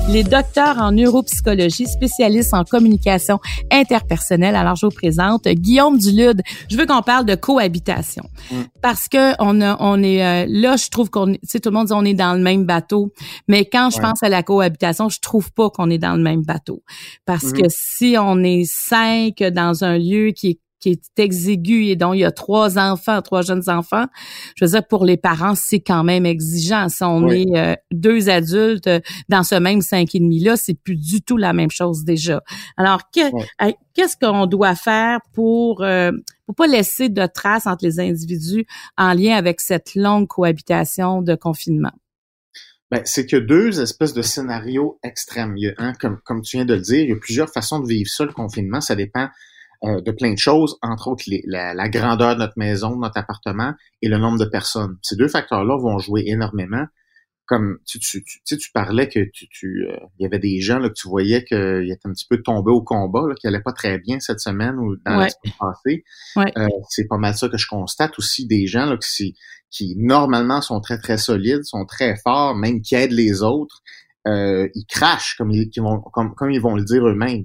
les 0.08 0.24
docteurs 0.24 0.78
en 0.78 0.92
neuropsychologie, 0.92 1.88
spécialistes 1.88 2.54
en 2.54 2.64
communication 2.64 3.40
interpersonnelle. 3.72 4.56
Alors, 4.56 4.76
je 4.76 4.86
vous 4.86 4.92
présente 4.92 5.48
Guillaume 5.48 5.98
Dulude. 5.98 6.44
Je 6.70 6.78
veux 6.78 6.86
qu'on 6.86 7.02
parle 7.02 7.26
de 7.26 7.34
cohabitation. 7.34 8.24
Mm. 8.52 8.56
Parce 8.84 9.08
que 9.08 9.34
on 9.40 9.62
a, 9.62 9.78
on 9.80 10.04
est, 10.04 10.24
euh, 10.24 10.46
là, 10.48 10.76
je 10.76 10.90
trouve 10.90 11.10
qu'on, 11.10 11.34
tu 11.34 11.40
sais, 11.46 11.60
tout 11.60 11.70
le 11.70 11.74
monde 11.74 11.88
dit 11.88 11.94
on 11.94 12.06
est 12.06 12.14
dans 12.14 12.36
le 12.36 12.42
même 12.44 12.66
bateau. 12.66 13.12
Mais 13.48 13.66
quand 13.66 13.90
je 13.90 14.00
pense 14.00 14.22
à 14.22 14.30
la 14.30 14.44
cohabitation, 14.44 15.10
je 15.10 15.22
trouve 15.22 15.52
pas 15.54 15.72
qu'on 15.72 15.90
est 15.90 15.98
dans 15.98 16.16
le 16.16 16.22
même 16.22 16.44
bateau. 16.44 16.84
Parce 17.26 17.46
mm-hmm. 17.46 17.62
que 17.64 17.68
si 17.70 18.16
on 18.20 18.44
est 18.44 18.66
cinq 18.66 19.38
dans 19.40 19.84
un 19.84 19.98
lieu 19.98 20.34
qui 20.36 20.50
est 20.50 20.60
qui 20.84 20.90
est 20.90 21.20
exigu 21.20 21.86
et 21.86 21.96
dont 21.96 22.12
il 22.12 22.20
y 22.20 22.26
a 22.26 22.32
trois 22.32 22.78
enfants, 22.78 23.22
trois 23.22 23.42
jeunes 23.42 23.70
enfants, 23.70 24.06
je 24.58 24.66
veux 24.66 24.72
dire, 24.72 24.86
pour 24.86 25.06
les 25.06 25.16
parents, 25.16 25.56
c'est 25.56 25.80
quand 25.80 26.04
même 26.04 26.26
exigeant. 26.26 26.90
Si 26.90 27.04
on 27.04 27.30
est 27.30 27.56
euh, 27.56 27.76
deux 27.92 28.30
adultes 28.30 28.90
dans 29.30 29.44
ce 29.44 29.56
même 29.56 29.82
cinq 29.82 30.14
et 30.14 30.20
demi-là, 30.20 30.58
c'est 30.58 30.74
plus 30.74 30.98
du 30.98 31.22
tout 31.22 31.38
la 31.38 31.54
même 31.54 31.72
chose 31.72 32.04
déjà. 32.04 32.42
Alors, 32.76 33.00
qu'est-ce 33.14 34.18
qu'on 34.18 34.46
doit 34.46 34.76
faire 34.76 35.20
pour 35.34 35.84
euh, 35.84 36.12
pour 36.46 36.56
pas 36.56 36.68
laisser 36.68 37.08
de 37.08 37.26
traces 37.26 37.66
entre 37.66 37.86
les 37.86 38.02
individus 38.02 38.66
en 38.98 39.14
lien 39.14 39.38
avec 39.38 39.62
cette 39.62 39.96
longue 39.96 40.28
cohabitation 40.28 41.22
de 41.22 41.36
confinement? 41.36 41.94
Ben, 42.92 43.02
c'est 43.06 43.26
que 43.26 43.38
deux 43.38 43.82
espèces 43.82 44.14
de 44.14 44.22
scénarios 44.22 45.00
extrêmes. 45.02 45.56
Il 45.58 45.64
y 45.64 45.68
a, 45.70 45.94
comme, 45.94 46.20
comme 46.26 46.42
tu 46.42 46.58
viens 46.58 46.66
de 46.66 46.74
le 46.74 46.82
dire, 46.82 47.00
il 47.00 47.10
y 47.10 47.14
a 47.14 47.16
plusieurs 47.16 47.50
façons 47.50 47.80
de 47.80 47.88
vivre 47.88 48.10
ça, 48.10 48.26
le 48.26 48.34
confinement. 48.34 48.82
Ça 48.82 48.96
dépend 48.96 49.30
euh, 49.86 50.00
de 50.00 50.12
plein 50.12 50.32
de 50.32 50.38
choses, 50.38 50.78
entre 50.82 51.10
autres 51.10 51.26
la, 51.46 51.90
grandeur 51.90 52.36
de 52.36 52.40
notre 52.40 52.54
maison, 52.56 52.92
de 52.92 53.02
notre 53.02 53.18
appartement 53.18 53.74
et 54.02 54.08
le 54.08 54.18
nombre 54.18 54.40
de 54.40 54.46
personnes. 54.46 54.98
Ces 55.02 55.18
deux 55.18 55.28
facteurs-là 55.28 55.76
vont 55.78 56.00
jouer 56.00 56.24
énormément. 56.28 56.86
Comme 57.46 57.80
tu, 57.86 58.00
tu, 58.00 58.24
tu, 58.24 58.58
tu 58.58 58.72
parlais 58.72 59.10
que 59.10 59.20
tu, 59.34 59.50
tu 59.50 59.86
euh, 59.90 59.98
il 60.18 60.24
y 60.24 60.26
avait 60.26 60.40
des 60.40 60.62
gens 60.62 60.80
là, 60.80 60.88
que 60.88 60.94
tu 60.94 61.10
voyais 61.10 61.44
qu'ils 61.44 61.92
étaient 61.92 62.08
un 62.08 62.14
petit 62.14 62.26
peu 62.30 62.42
tombés 62.42 62.72
au 62.72 62.82
combat, 62.82 63.28
là, 63.28 63.36
qui 63.36 63.46
allaient 63.46 63.62
pas 63.62 63.74
très 63.74 64.00
bien 64.00 64.22
cette 64.22 64.40
semaine 64.40 64.76
ou 64.78 64.96
dans 65.06 65.18
la 65.18 65.28
semaine 65.28 65.54
passée. 65.60 66.06
Euh, 66.38 66.68
c'est 66.90 67.08
pas 67.10 67.18
mal 67.18 67.36
ça 67.36 67.50
que 67.50 67.58
je 67.58 67.68
constate 67.68 68.18
aussi 68.18 68.48
des 68.48 68.68
gens 68.68 68.86
là, 68.86 68.96
qui, 68.96 69.36
qui 69.70 69.96
normalement 69.98 70.62
sont 70.62 70.80
très 70.80 70.98
très 70.98 71.18
solides, 71.18 71.66
sont 71.66 71.86
très 71.86 72.16
forts, 72.16 72.56
même 72.56 72.82
qui 72.82 72.96
aident 72.96 73.12
les 73.12 73.44
autres. 73.44 73.84
ils 74.26 74.86
crachent 74.88 75.36
comme 75.36 75.52
ils, 75.52 75.70
vont, 75.76 76.00
comme, 76.00 76.34
comme 76.36 76.52
ils 76.52 76.62
vont 76.62 76.76
le 76.76 76.86
dire 76.86 77.06
eux-mêmes 77.06 77.44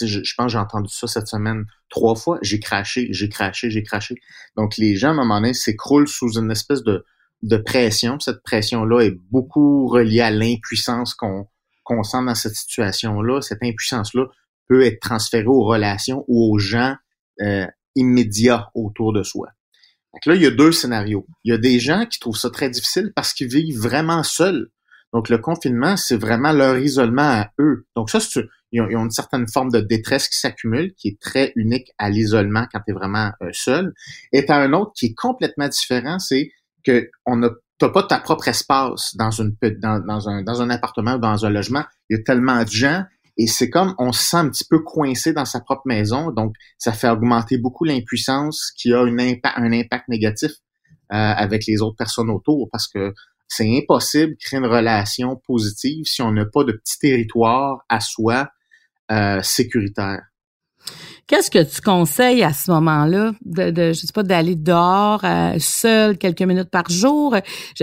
je, 0.00 0.34
pense 0.36 0.46
que 0.46 0.52
j'ai 0.52 0.58
entendu 0.58 0.92
ça 0.92 1.06
cette 1.06 1.28
semaine 1.28 1.64
trois 1.88 2.14
fois. 2.14 2.38
J'ai 2.42 2.60
craché, 2.60 3.08
j'ai 3.10 3.28
craché, 3.28 3.70
j'ai 3.70 3.82
craché. 3.82 4.16
Donc, 4.56 4.76
les 4.76 4.96
gens, 4.96 5.08
à 5.08 5.12
un 5.12 5.14
moment 5.14 5.40
donné, 5.40 5.54
s'écroulent 5.54 6.08
sous 6.08 6.38
une 6.38 6.50
espèce 6.50 6.82
de, 6.82 7.04
de 7.42 7.56
pression. 7.56 8.18
Cette 8.20 8.42
pression-là 8.42 9.00
est 9.02 9.16
beaucoup 9.30 9.86
reliée 9.88 10.20
à 10.20 10.30
l'impuissance 10.30 11.14
qu'on 11.14 11.46
qu'on 11.86 12.02
sent 12.02 12.24
dans 12.26 12.34
cette 12.34 12.56
situation-là. 12.56 13.40
Cette 13.40 13.62
impuissance-là 13.62 14.26
peut 14.68 14.84
être 14.84 15.00
transférée 15.00 15.46
aux 15.46 15.64
relations 15.64 16.24
ou 16.26 16.52
aux 16.52 16.58
gens 16.58 16.96
euh, 17.40 17.66
immédiats 17.94 18.70
autour 18.74 19.12
de 19.12 19.22
soi. 19.22 19.48
Donc 20.12 20.26
là, 20.26 20.34
il 20.34 20.42
y 20.42 20.46
a 20.46 20.50
deux 20.50 20.72
scénarios. 20.72 21.26
Il 21.44 21.52
y 21.52 21.54
a 21.54 21.58
des 21.58 21.78
gens 21.78 22.06
qui 22.06 22.18
trouvent 22.18 22.36
ça 22.36 22.50
très 22.50 22.70
difficile 22.70 23.12
parce 23.14 23.32
qu'ils 23.32 23.48
vivent 23.48 23.78
vraiment 23.78 24.22
seuls. 24.24 24.70
Donc, 25.12 25.28
le 25.28 25.38
confinement, 25.38 25.96
c'est 25.96 26.16
vraiment 26.16 26.52
leur 26.52 26.78
isolement 26.78 27.22
à 27.22 27.50
eux. 27.60 27.86
Donc, 27.94 28.10
ça, 28.10 28.18
c'est 28.18 28.44
ils 28.76 28.96
ont, 28.96 29.04
une 29.04 29.10
certaine 29.10 29.48
forme 29.48 29.70
de 29.70 29.80
détresse 29.80 30.28
qui 30.28 30.38
s'accumule, 30.38 30.92
qui 30.94 31.08
est 31.08 31.20
très 31.20 31.52
unique 31.56 31.92
à 31.98 32.10
l'isolement 32.10 32.66
quand 32.72 32.80
tu 32.86 32.92
es 32.92 32.94
vraiment 32.94 33.32
euh, 33.42 33.48
seul. 33.52 33.92
Et 34.32 34.44
tu 34.44 34.52
un 34.52 34.72
autre 34.72 34.92
qui 34.96 35.06
est 35.06 35.14
complètement 35.14 35.68
différent, 35.68 36.18
c'est 36.18 36.50
que 36.84 37.10
on 37.24 37.40
t'as 37.78 37.88
pas 37.90 38.02
ta 38.02 38.18
propre 38.18 38.48
espace 38.48 39.14
dans 39.16 39.30
une 39.30 39.56
dans, 39.78 40.28
un 40.28 40.42
dans 40.42 40.62
un 40.62 40.70
appartement 40.70 41.14
ou 41.14 41.18
dans 41.18 41.44
un 41.44 41.50
logement. 41.50 41.84
Il 42.08 42.16
y 42.16 42.20
a 42.20 42.22
tellement 42.22 42.62
de 42.62 42.68
gens 42.68 43.04
et 43.36 43.46
c'est 43.46 43.68
comme 43.68 43.94
on 43.98 44.12
se 44.12 44.22
sent 44.22 44.36
un 44.36 44.48
petit 44.48 44.64
peu 44.64 44.78
coincé 44.80 45.32
dans 45.32 45.44
sa 45.44 45.60
propre 45.60 45.82
maison. 45.84 46.30
Donc 46.30 46.54
ça 46.78 46.92
fait 46.92 47.08
augmenter 47.08 47.58
beaucoup 47.58 47.84
l'impuissance 47.84 48.72
qui 48.76 48.92
a 48.92 49.00
un 49.00 49.18
impact 49.18 50.08
négatif 50.08 50.52
euh, 51.12 51.16
avec 51.16 51.66
les 51.66 51.82
autres 51.82 51.96
personnes 51.96 52.30
autour 52.30 52.68
parce 52.72 52.88
que 52.88 53.12
c'est 53.48 53.78
impossible 53.78 54.32
de 54.32 54.38
créer 54.40 54.58
une 54.58 54.66
relation 54.66 55.40
positive 55.46 56.04
si 56.04 56.22
on 56.22 56.32
n'a 56.32 56.46
pas 56.46 56.64
de 56.64 56.72
petit 56.72 56.98
territoire 56.98 57.84
à 57.88 58.00
soi 58.00 58.48
euh, 59.10 59.40
sécuritaire. 59.42 60.22
Qu'est-ce 61.26 61.50
que 61.50 61.62
tu 61.62 61.80
conseilles 61.80 62.44
à 62.44 62.52
ce 62.52 62.70
moment-là, 62.70 63.32
de, 63.44 63.70
de 63.70 63.92
je 63.92 64.00
sais 64.06 64.12
pas, 64.12 64.22
d'aller 64.22 64.54
dehors 64.54 65.24
euh, 65.24 65.56
seul 65.58 66.18
quelques 66.18 66.42
minutes 66.42 66.70
par 66.70 66.88
jour, 66.88 67.34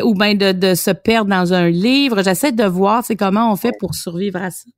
ou 0.01 0.15
bien 0.15 0.35
de, 0.35 0.53
de 0.53 0.75
se 0.75 0.91
perdre 0.91 1.29
dans 1.29 1.53
un 1.53 1.69
livre? 1.69 2.23
J'essaie 2.23 2.53
de 2.53 2.63
voir, 2.63 3.03
c'est 3.03 3.17
comment 3.17 3.51
on 3.51 3.57
fait 3.57 3.73
pour 3.79 3.95
survivre 3.95 4.41
à 4.41 4.49
ça. 4.49 4.69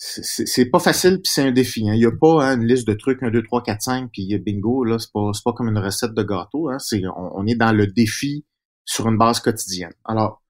C'est 0.00 0.66
pas 0.66 0.78
facile 0.78 1.14
puis 1.16 1.30
c'est 1.32 1.42
un 1.42 1.50
défi. 1.50 1.88
Hein. 1.88 1.94
Il 1.94 1.98
n'y 1.98 2.06
a 2.06 2.12
pas 2.12 2.44
hein, 2.44 2.56
une 2.60 2.66
liste 2.66 2.86
de 2.86 2.94
trucs 2.94 3.20
1, 3.20 3.30
2, 3.30 3.42
3, 3.42 3.64
4, 3.64 3.82
5 3.82 4.10
puis 4.12 4.38
bingo. 4.38 4.84
Là, 4.84 4.98
c'est 5.00 5.10
pas, 5.12 5.30
pas 5.44 5.52
comme 5.52 5.68
une 5.68 5.78
recette 5.78 6.14
de 6.14 6.22
gâteau. 6.22 6.70
Hein. 6.70 6.78
C'est, 6.78 7.02
on, 7.16 7.44
est 7.48 7.56
dans 7.56 7.72
le 7.72 7.88
défi 7.88 8.44
sur 8.84 9.08
une 9.08 9.18
base 9.18 9.40
quotidienne. 9.40 9.92
Alors, 10.04 10.42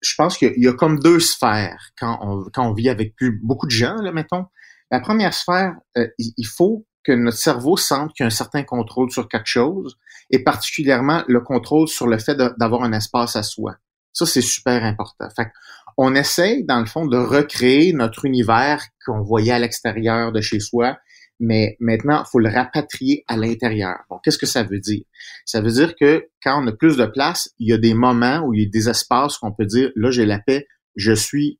je 0.00 0.14
pense 0.16 0.36
qu'il 0.36 0.52
y, 0.56 0.68
a 0.68 0.72
comme 0.72 0.98
deux 0.98 1.20
sphères 1.20 1.90
quand 1.98 2.18
on, 2.56 2.72
vit 2.72 2.88
avec 2.88 3.14
plus, 3.16 3.40
beaucoup 3.42 3.66
de 3.66 3.70
gens, 3.70 3.96
là, 3.96 4.12
mettons. 4.12 4.46
La 4.90 5.00
première 5.00 5.34
sphère, 5.34 5.74
euh, 5.96 6.06
il 6.18 6.46
faut 6.46 6.86
que 7.04 7.12
notre 7.12 7.38
cerveau 7.38 7.76
sente 7.76 8.12
qu'il 8.12 8.24
y 8.24 8.24
a 8.24 8.26
un 8.26 8.30
certain 8.30 8.62
contrôle 8.62 9.10
sur 9.10 9.28
quelque 9.28 9.46
chose, 9.46 9.96
et 10.30 10.42
particulièrement 10.42 11.24
le 11.28 11.40
contrôle 11.40 11.88
sur 11.88 12.06
le 12.06 12.18
fait 12.18 12.36
d'avoir 12.58 12.82
un 12.82 12.92
espace 12.92 13.36
à 13.36 13.42
soi. 13.42 13.76
Ça, 14.12 14.26
c'est 14.26 14.42
super 14.42 14.84
important. 14.84 15.28
Fait 15.34 15.50
on 15.96 16.14
essaye, 16.14 16.64
dans 16.64 16.80
le 16.80 16.86
fond, 16.86 17.06
de 17.06 17.16
recréer 17.16 17.92
notre 17.92 18.24
univers 18.24 18.82
qu'on 19.04 19.22
voyait 19.22 19.52
à 19.52 19.58
l'extérieur 19.58 20.32
de 20.32 20.40
chez 20.40 20.60
soi 20.60 20.96
mais 21.40 21.76
maintenant, 21.80 22.22
il 22.22 22.30
faut 22.30 22.38
le 22.38 22.50
rapatrier 22.50 23.24
à 23.26 23.36
l'intérieur. 23.36 23.96
Bon, 24.10 24.18
qu'est-ce 24.22 24.38
que 24.38 24.46
ça 24.46 24.62
veut 24.62 24.78
dire? 24.78 25.02
Ça 25.46 25.60
veut 25.60 25.70
dire 25.70 25.94
que 25.98 26.28
quand 26.42 26.62
on 26.62 26.66
a 26.66 26.72
plus 26.72 26.96
de 26.96 27.06
place, 27.06 27.48
il 27.58 27.68
y 27.68 27.72
a 27.72 27.78
des 27.78 27.94
moments 27.94 28.40
où 28.44 28.52
il 28.52 28.62
y 28.62 28.66
a 28.66 28.68
des 28.70 28.88
espaces 28.88 29.38
qu'on 29.38 29.52
peut 29.52 29.64
dire, 29.64 29.90
là, 29.96 30.10
j'ai 30.10 30.26
la 30.26 30.38
paix, 30.38 30.66
je 30.96 31.12
suis 31.12 31.58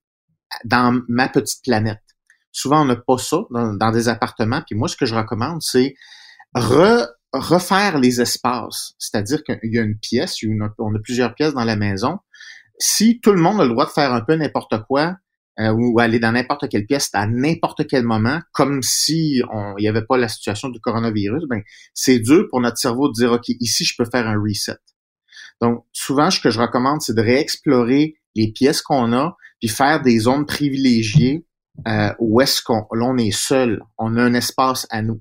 dans 0.65 1.01
ma 1.09 1.29
petite 1.29 1.63
planète. 1.65 2.03
Souvent, 2.53 2.83
on 2.83 2.85
n'a 2.85 2.97
pas 2.97 3.19
ça 3.19 3.39
dans, 3.51 3.91
des 3.91 4.09
appartements. 4.09 4.63
Puis 4.67 4.77
moi, 4.77 4.89
ce 4.89 4.97
que 4.97 5.07
je 5.07 5.15
recommande, 5.15 5.63
c'est 5.63 5.95
re, 6.55 7.07
refaire 7.33 7.99
les 7.99 8.21
espaces, 8.21 8.95
c'est-à-dire 8.99 9.43
qu'il 9.45 9.59
y 9.63 9.79
a 9.79 9.83
une 9.83 9.99
pièce, 9.99 10.37
on 10.79 10.95
a 10.95 10.99
plusieurs 11.03 11.35
pièces 11.35 11.55
dans 11.55 11.65
la 11.65 11.77
maison. 11.77 12.19
Si 12.79 13.21
tout 13.21 13.33
le 13.33 13.41
monde 13.41 13.61
a 13.61 13.65
le 13.65 13.71
droit 13.71 13.87
de 13.87 13.91
faire 13.91 14.13
un 14.13 14.21
peu 14.21 14.35
n'importe 14.35 14.83
quoi, 14.89 15.17
euh, 15.59 15.75
ou 15.77 15.99
aller 15.99 16.21
dans 16.21 16.33
n'importe 16.33 16.69
quelle 16.69 16.87
pièce 16.87 17.11
à 17.13 17.27
n'importe 17.27 17.87
quel 17.87 18.05
moment, 18.05 18.41
comme 18.53 18.83
si 18.83 19.39
il 19.41 19.81
n'y 19.81 19.89
avait 19.89 20.05
pas 20.05 20.17
la 20.17 20.29
situation 20.29 20.69
du 20.69 20.81
coronavirus, 20.81 21.45
ben 21.49 21.61
c'est 21.93 22.21
dur 22.21 22.47
pour 22.49 22.61
notre 22.61 22.79
cerveau 22.79 23.09
de 23.09 23.15
dire 23.15 23.33
ok 23.33 23.49
ici 23.61 23.85
je 23.85 23.95
peux 23.99 24.09
faire 24.11 24.29
un 24.29 24.41
reset. 24.41 24.79
Donc 25.61 25.85
souvent 25.93 26.31
ce 26.31 26.41
que 26.41 26.51
je 26.51 26.61
recommande 26.61 27.03
c'est 27.03 27.15
de 27.15 27.21
réexplorer 27.21 28.15
les 28.37 28.53
pièces 28.53 28.81
qu'on 28.81 29.13
a 29.13 29.37
puis 29.59 29.69
faire 29.69 30.01
des 30.01 30.21
zones 30.21 30.47
privilégiées 30.47 31.45
euh, 31.89 32.15
où 32.21 32.41
est-ce 32.41 32.63
qu'on 32.63 32.87
l'on 32.93 33.17
est 33.19 33.33
seul, 33.33 33.83
on 33.99 34.17
a 34.17 34.23
un 34.23 34.35
espace 34.35 34.87
à 34.91 35.03
nous. 35.03 35.21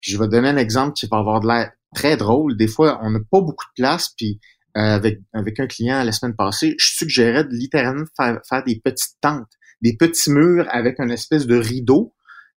je 0.00 0.18
vais 0.18 0.28
donner 0.28 0.50
un 0.50 0.56
exemple 0.56 0.92
qui 0.92 1.06
va 1.06 1.18
avoir 1.18 1.40
de 1.40 1.48
l'air 1.48 1.72
très 1.94 2.16
drôle. 2.16 2.56
Des 2.56 2.68
fois 2.68 3.00
on 3.02 3.10
n'a 3.10 3.18
pas 3.18 3.40
beaucoup 3.40 3.64
de 3.76 3.82
place 3.82 4.10
puis 4.10 4.40
euh, 4.76 4.80
avec, 4.80 5.20
avec 5.32 5.58
un 5.58 5.66
client 5.66 6.04
la 6.04 6.12
semaine 6.12 6.36
passée, 6.36 6.76
je 6.78 6.92
suggérais 6.94 7.44
de 7.44 7.50
littéralement 7.50 8.04
faire, 8.16 8.40
faire 8.48 8.62
des 8.62 8.78
petites 8.78 9.16
tentes 9.20 9.50
des 9.82 9.96
petits 9.96 10.30
murs 10.30 10.66
avec 10.70 10.98
une 10.98 11.10
espèce 11.10 11.46
de 11.46 11.56
rideau. 11.56 12.14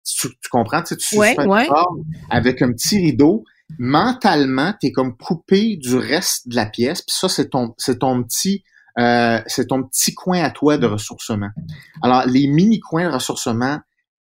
Tu, 0.05 0.29
comprends? 0.51 0.83
Tu, 0.83 0.95
sais, 0.99 1.07
tu 1.07 1.19
ouais, 1.19 1.37
avec 2.31 2.63
un 2.63 2.73
petit 2.73 2.99
rideau. 2.99 3.45
Mentalement, 3.79 4.75
tu 4.81 4.89
es 4.89 4.93
comme 4.93 5.17
coupé 5.17 5.77
du 5.77 5.97
reste 5.97 6.49
de 6.49 6.57
la 6.57 6.67
pièce. 6.67 7.03
Puis 7.03 7.15
ça, 7.17 7.29
c'est 7.29 7.51
ton, 7.51 7.75
c'est 7.79 8.01
ton 8.01 8.23
petit, 8.25 8.65
euh, 8.99 9.41
c'est 9.47 9.69
ton 9.69 9.85
petit 9.85 10.15
coin 10.15 10.43
à 10.43 10.51
toi 10.51 10.79
de 10.79 10.87
ressourcement. 10.87 11.51
Alors, 12.03 12.27
les 12.27 12.49
mini 12.49 12.81
coins 12.81 13.09
de 13.09 13.15
ressourcement, 13.15 13.79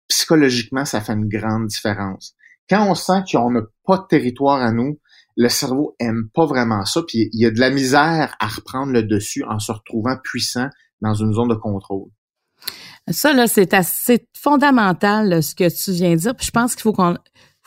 psychologiquement, 0.09 0.83
ça 0.83 0.99
fait 0.99 1.13
une 1.13 1.29
grande 1.29 1.67
différence. 1.67 2.35
Quand 2.69 2.89
on 2.89 2.95
sent 2.95 3.23
qu'on 3.31 3.51
n'a 3.51 3.61
pas 3.85 3.97
de 3.97 4.07
territoire 4.09 4.61
à 4.61 4.71
nous, 4.71 4.99
le 5.37 5.49
cerveau 5.49 5.95
aime 5.99 6.29
pas 6.33 6.45
vraiment 6.45 6.83
ça, 6.83 7.01
puis 7.07 7.29
il 7.31 7.39
y 7.39 7.45
a 7.45 7.51
de 7.51 7.59
la 7.59 7.69
misère 7.69 8.35
à 8.39 8.47
reprendre 8.47 8.91
le 8.91 9.03
dessus 9.03 9.43
en 9.43 9.59
se 9.59 9.71
retrouvant 9.71 10.17
puissant 10.21 10.67
dans 11.01 11.13
une 11.13 11.31
zone 11.31 11.47
de 11.47 11.55
contrôle. 11.55 12.09
Ça, 13.09 13.33
là, 13.33 13.47
c'est 13.47 13.73
assez 13.73 14.27
fondamental, 14.37 15.41
ce 15.41 15.55
que 15.55 15.69
tu 15.69 15.91
viens 15.91 16.11
de 16.11 16.19
dire. 16.19 16.35
Puis 16.35 16.47
je 16.47 16.51
pense 16.51 16.75
qu'il 16.75 16.83
faut 16.83 16.93
qu'on 16.93 17.15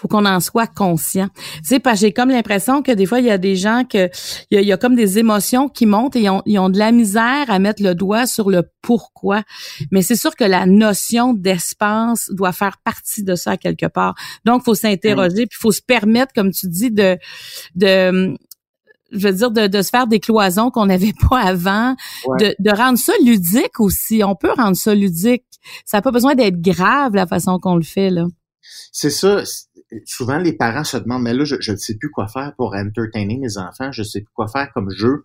faut 0.01 0.09
qu'on 0.09 0.25
en 0.25 0.41
soit 0.41 0.67
conscient. 0.67 1.29
Tu 1.35 1.61
sais, 1.63 1.79
parce 1.79 2.01
que 2.01 2.07
j'ai 2.07 2.13
comme 2.13 2.31
l'impression 2.31 2.83
que 2.83 2.91
des 2.91 3.05
fois, 3.05 3.21
il 3.21 3.27
y 3.27 3.31
a 3.31 3.37
des 3.37 3.55
gens 3.55 3.85
que 3.85 4.09
il 4.51 4.63
y, 4.63 4.73
a, 4.73 4.77
comme 4.79 4.95
des 4.95 5.19
émotions 5.19 5.69
qui 5.69 5.85
montent 5.85 6.17
et 6.17 6.23
ils 6.23 6.31
ont, 6.31 6.43
ils 6.47 6.59
ont 6.59 6.71
de 6.71 6.79
la 6.79 6.91
misère 6.91 7.45
à 7.49 7.59
mettre 7.59 7.83
le 7.83 7.95
doigt 7.95 8.27
sur 8.27 8.49
le 8.49 8.63
pourquoi. 8.81 9.43
Mais 9.91 10.01
c'est 10.01 10.17
sûr 10.17 10.35
que 10.35 10.45
la 10.45 10.65
notion 10.65 11.35
d'espace 11.35 12.31
doit 12.31 12.53
faire 12.53 12.79
partie 12.83 13.23
de 13.25 13.35
ça 13.35 13.59
quelque 13.59 13.87
part. 13.87 14.15
Donc, 14.47 14.65
faut 14.65 14.75
s'interroger, 14.75 15.47
puis 15.47 15.59
faut 15.61 15.73
se 15.73 15.83
permettre, 15.83 16.33
comme 16.33 16.51
tu 16.51 16.67
dis, 16.67 16.91
de 16.91 17.19
de 17.75 18.35
je 19.13 19.29
veux 19.29 19.35
dire, 19.35 19.51
de, 19.51 19.67
de 19.67 19.83
se 19.83 19.91
faire 19.91 20.07
des 20.07 20.21
cloisons 20.21 20.71
qu'on 20.71 20.87
n'avait 20.87 21.13
pas 21.29 21.41
avant, 21.41 21.95
de, 22.39 22.55
de 22.59 22.71
rendre 22.71 22.99
ça 22.99 23.13
ludique 23.25 23.81
aussi. 23.81 24.23
On 24.25 24.35
peut 24.35 24.53
rendre 24.53 24.77
ça 24.77 24.95
ludique. 24.95 25.45
Ça 25.85 25.99
n'a 25.99 26.03
pas 26.03 26.13
besoin 26.13 26.35
d'être 26.35 26.61
grave 26.61 27.15
la 27.15 27.27
façon 27.27 27.59
qu'on 27.59 27.77
le 27.77 27.83
fait, 27.83 28.11
là. 28.11 28.27
C'est 28.93 29.11
ça. 29.11 29.43
Souvent, 30.05 30.39
les 30.39 30.53
parents 30.53 30.85
se 30.85 30.97
demandent, 30.97 31.23
mais 31.23 31.35
là, 31.35 31.45
je 31.45 31.73
ne 31.73 31.77
sais 31.77 31.97
plus 31.97 32.11
quoi 32.11 32.29
faire 32.29 32.53
pour 32.57 32.75
entertainer 32.75 33.39
mes 33.39 33.59
enfants, 33.59 33.91
je 33.91 34.05
sais 34.05 34.21
plus 34.21 34.33
quoi 34.33 34.47
faire 34.47 34.71
comme 34.73 34.91
jeu. 34.91 35.25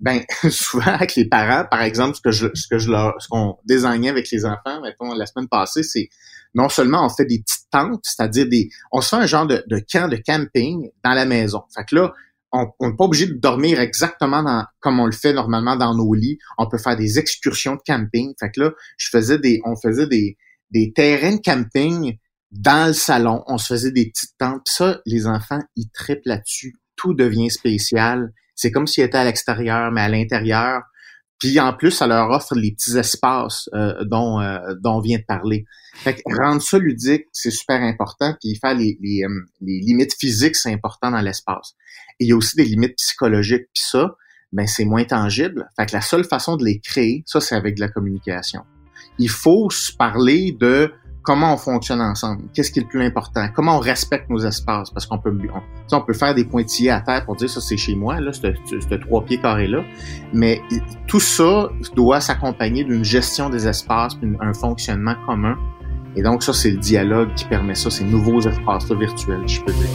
Ben, 0.00 0.22
souvent, 0.50 0.92
avec 0.92 1.14
les 1.16 1.26
parents, 1.26 1.66
par 1.70 1.82
exemple, 1.82 2.16
ce 2.16 2.22
que 2.22 2.30
je, 2.30 2.48
ce 2.54 2.68
que 2.68 2.78
je 2.78 2.90
leur, 2.90 3.20
ce 3.20 3.28
qu'on 3.28 3.58
désignait 3.66 4.08
avec 4.08 4.30
les 4.30 4.44
enfants, 4.44 4.80
mettons, 4.82 5.12
la 5.12 5.26
semaine 5.26 5.48
passée, 5.48 5.82
c'est 5.82 6.08
non 6.54 6.68
seulement 6.68 7.04
on 7.04 7.08
fait 7.10 7.26
des 7.26 7.40
petites 7.40 7.66
tentes, 7.70 8.00
c'est-à-dire 8.04 8.48
des, 8.48 8.70
on 8.92 9.00
se 9.00 9.10
fait 9.10 9.22
un 9.22 9.26
genre 9.26 9.46
de, 9.46 9.62
de 9.66 9.78
camp 9.78 10.08
de 10.08 10.16
camping 10.16 10.88
dans 11.04 11.12
la 11.12 11.26
maison. 11.26 11.62
Fait 11.74 11.84
que 11.84 11.94
là, 11.94 12.14
on 12.52 12.66
n'est 12.80 12.96
pas 12.96 13.04
obligé 13.04 13.26
de 13.26 13.34
dormir 13.34 13.80
exactement 13.80 14.64
comme 14.80 15.00
on 15.00 15.06
le 15.06 15.12
fait 15.12 15.32
normalement 15.32 15.76
dans 15.76 15.94
nos 15.94 16.14
lits. 16.14 16.38
On 16.56 16.68
peut 16.68 16.78
faire 16.78 16.96
des 16.96 17.18
excursions 17.18 17.74
de 17.74 17.80
camping. 17.86 18.32
Fait 18.40 18.50
que 18.50 18.60
là, 18.60 18.70
je 18.96 19.08
faisais 19.10 19.38
des, 19.38 19.60
on 19.64 19.76
faisait 19.76 20.06
des, 20.06 20.36
des 20.70 20.92
terrains 20.94 21.36
de 21.36 21.40
camping 21.40 22.18
dans 22.50 22.88
le 22.88 22.94
salon. 22.94 23.42
On 23.46 23.58
se 23.58 23.66
faisait 23.74 23.92
des 23.92 24.06
petites 24.06 24.36
tentes. 24.38 24.66
Ça, 24.66 25.00
les 25.04 25.26
enfants, 25.26 25.60
ils 25.76 25.90
triplent 25.90 26.28
là-dessus. 26.28 26.74
Tout 26.96 27.14
devient 27.14 27.50
spécial. 27.50 28.32
C'est 28.54 28.70
comme 28.70 28.86
s'ils 28.86 29.04
étaient 29.04 29.18
à 29.18 29.24
l'extérieur, 29.24 29.92
mais 29.92 30.00
à 30.00 30.08
l'intérieur. 30.08 30.82
Puis 31.38 31.60
en 31.60 31.72
plus, 31.72 31.92
ça 31.92 32.06
leur 32.06 32.30
offre 32.30 32.54
les 32.54 32.72
petits 32.72 32.96
espaces 32.98 33.68
euh, 33.74 34.04
dont, 34.04 34.40
euh, 34.40 34.58
dont 34.82 34.96
on 34.96 35.00
vient 35.00 35.18
de 35.18 35.24
parler. 35.24 35.66
Fait 35.94 36.14
que 36.14 36.20
rendre 36.36 36.60
ça 36.60 36.78
ludique, 36.78 37.26
c'est 37.32 37.50
super 37.50 37.80
important. 37.80 38.34
Puis 38.40 38.56
faire 38.56 38.74
les, 38.74 38.98
les, 39.00 39.24
euh, 39.24 39.28
les 39.60 39.80
limites 39.80 40.14
physiques, 40.18 40.56
c'est 40.56 40.72
important 40.72 41.10
dans 41.10 41.20
l'espace. 41.20 41.74
Et 42.18 42.24
il 42.24 42.28
y 42.28 42.32
a 42.32 42.36
aussi 42.36 42.56
des 42.56 42.64
limites 42.64 42.96
psychologiques. 42.96 43.66
Puis 43.72 43.84
ça, 43.88 44.16
ben 44.52 44.66
c'est 44.66 44.84
moins 44.84 45.04
tangible. 45.04 45.68
Fait 45.76 45.86
que 45.86 45.92
la 45.92 46.00
seule 46.00 46.24
façon 46.24 46.56
de 46.56 46.64
les 46.64 46.80
créer, 46.80 47.22
ça, 47.26 47.40
c'est 47.40 47.54
avec 47.54 47.76
de 47.76 47.80
la 47.80 47.88
communication. 47.88 48.62
Il 49.18 49.30
faut 49.30 49.70
se 49.70 49.92
parler 49.92 50.56
de 50.58 50.92
comment 51.28 51.52
on 51.52 51.58
fonctionne 51.58 52.00
ensemble, 52.00 52.44
qu'est-ce 52.54 52.72
qui 52.72 52.78
est 52.78 52.84
le 52.84 52.88
plus 52.88 53.04
important, 53.04 53.48
comment 53.54 53.76
on 53.76 53.80
respecte 53.80 54.30
nos 54.30 54.38
espaces, 54.46 54.88
parce 54.88 55.04
qu'on 55.04 55.18
peut, 55.18 55.30
on, 55.92 56.12
faire 56.14 56.34
des 56.34 56.46
pointillés 56.46 56.90
à 56.90 57.02
terre 57.02 57.26
pour 57.26 57.36
dire 57.36 57.50
ça 57.50 57.60
c'est 57.60 57.76
chez 57.76 57.94
moi, 57.94 58.18
là, 58.18 58.32
ce 58.32 58.94
trois 58.94 59.22
pieds 59.22 59.38
carrés 59.38 59.66
là, 59.66 59.84
mais 60.32 60.62
tout 61.06 61.20
ça 61.20 61.68
doit 61.94 62.22
s'accompagner 62.22 62.82
d'une 62.82 63.04
gestion 63.04 63.50
des 63.50 63.68
espaces, 63.68 64.16
un 64.40 64.54
fonctionnement 64.54 65.16
commun. 65.26 65.58
Et 66.16 66.22
donc 66.22 66.42
ça 66.42 66.54
c'est 66.54 66.70
le 66.70 66.78
dialogue 66.78 67.34
qui 67.34 67.44
permet 67.44 67.74
ça, 67.74 67.90
ces 67.90 68.04
nouveaux 68.04 68.40
espaces 68.40 68.90
virtuels, 68.90 69.46
je 69.46 69.60
peux 69.60 69.72
dire. 69.72 69.90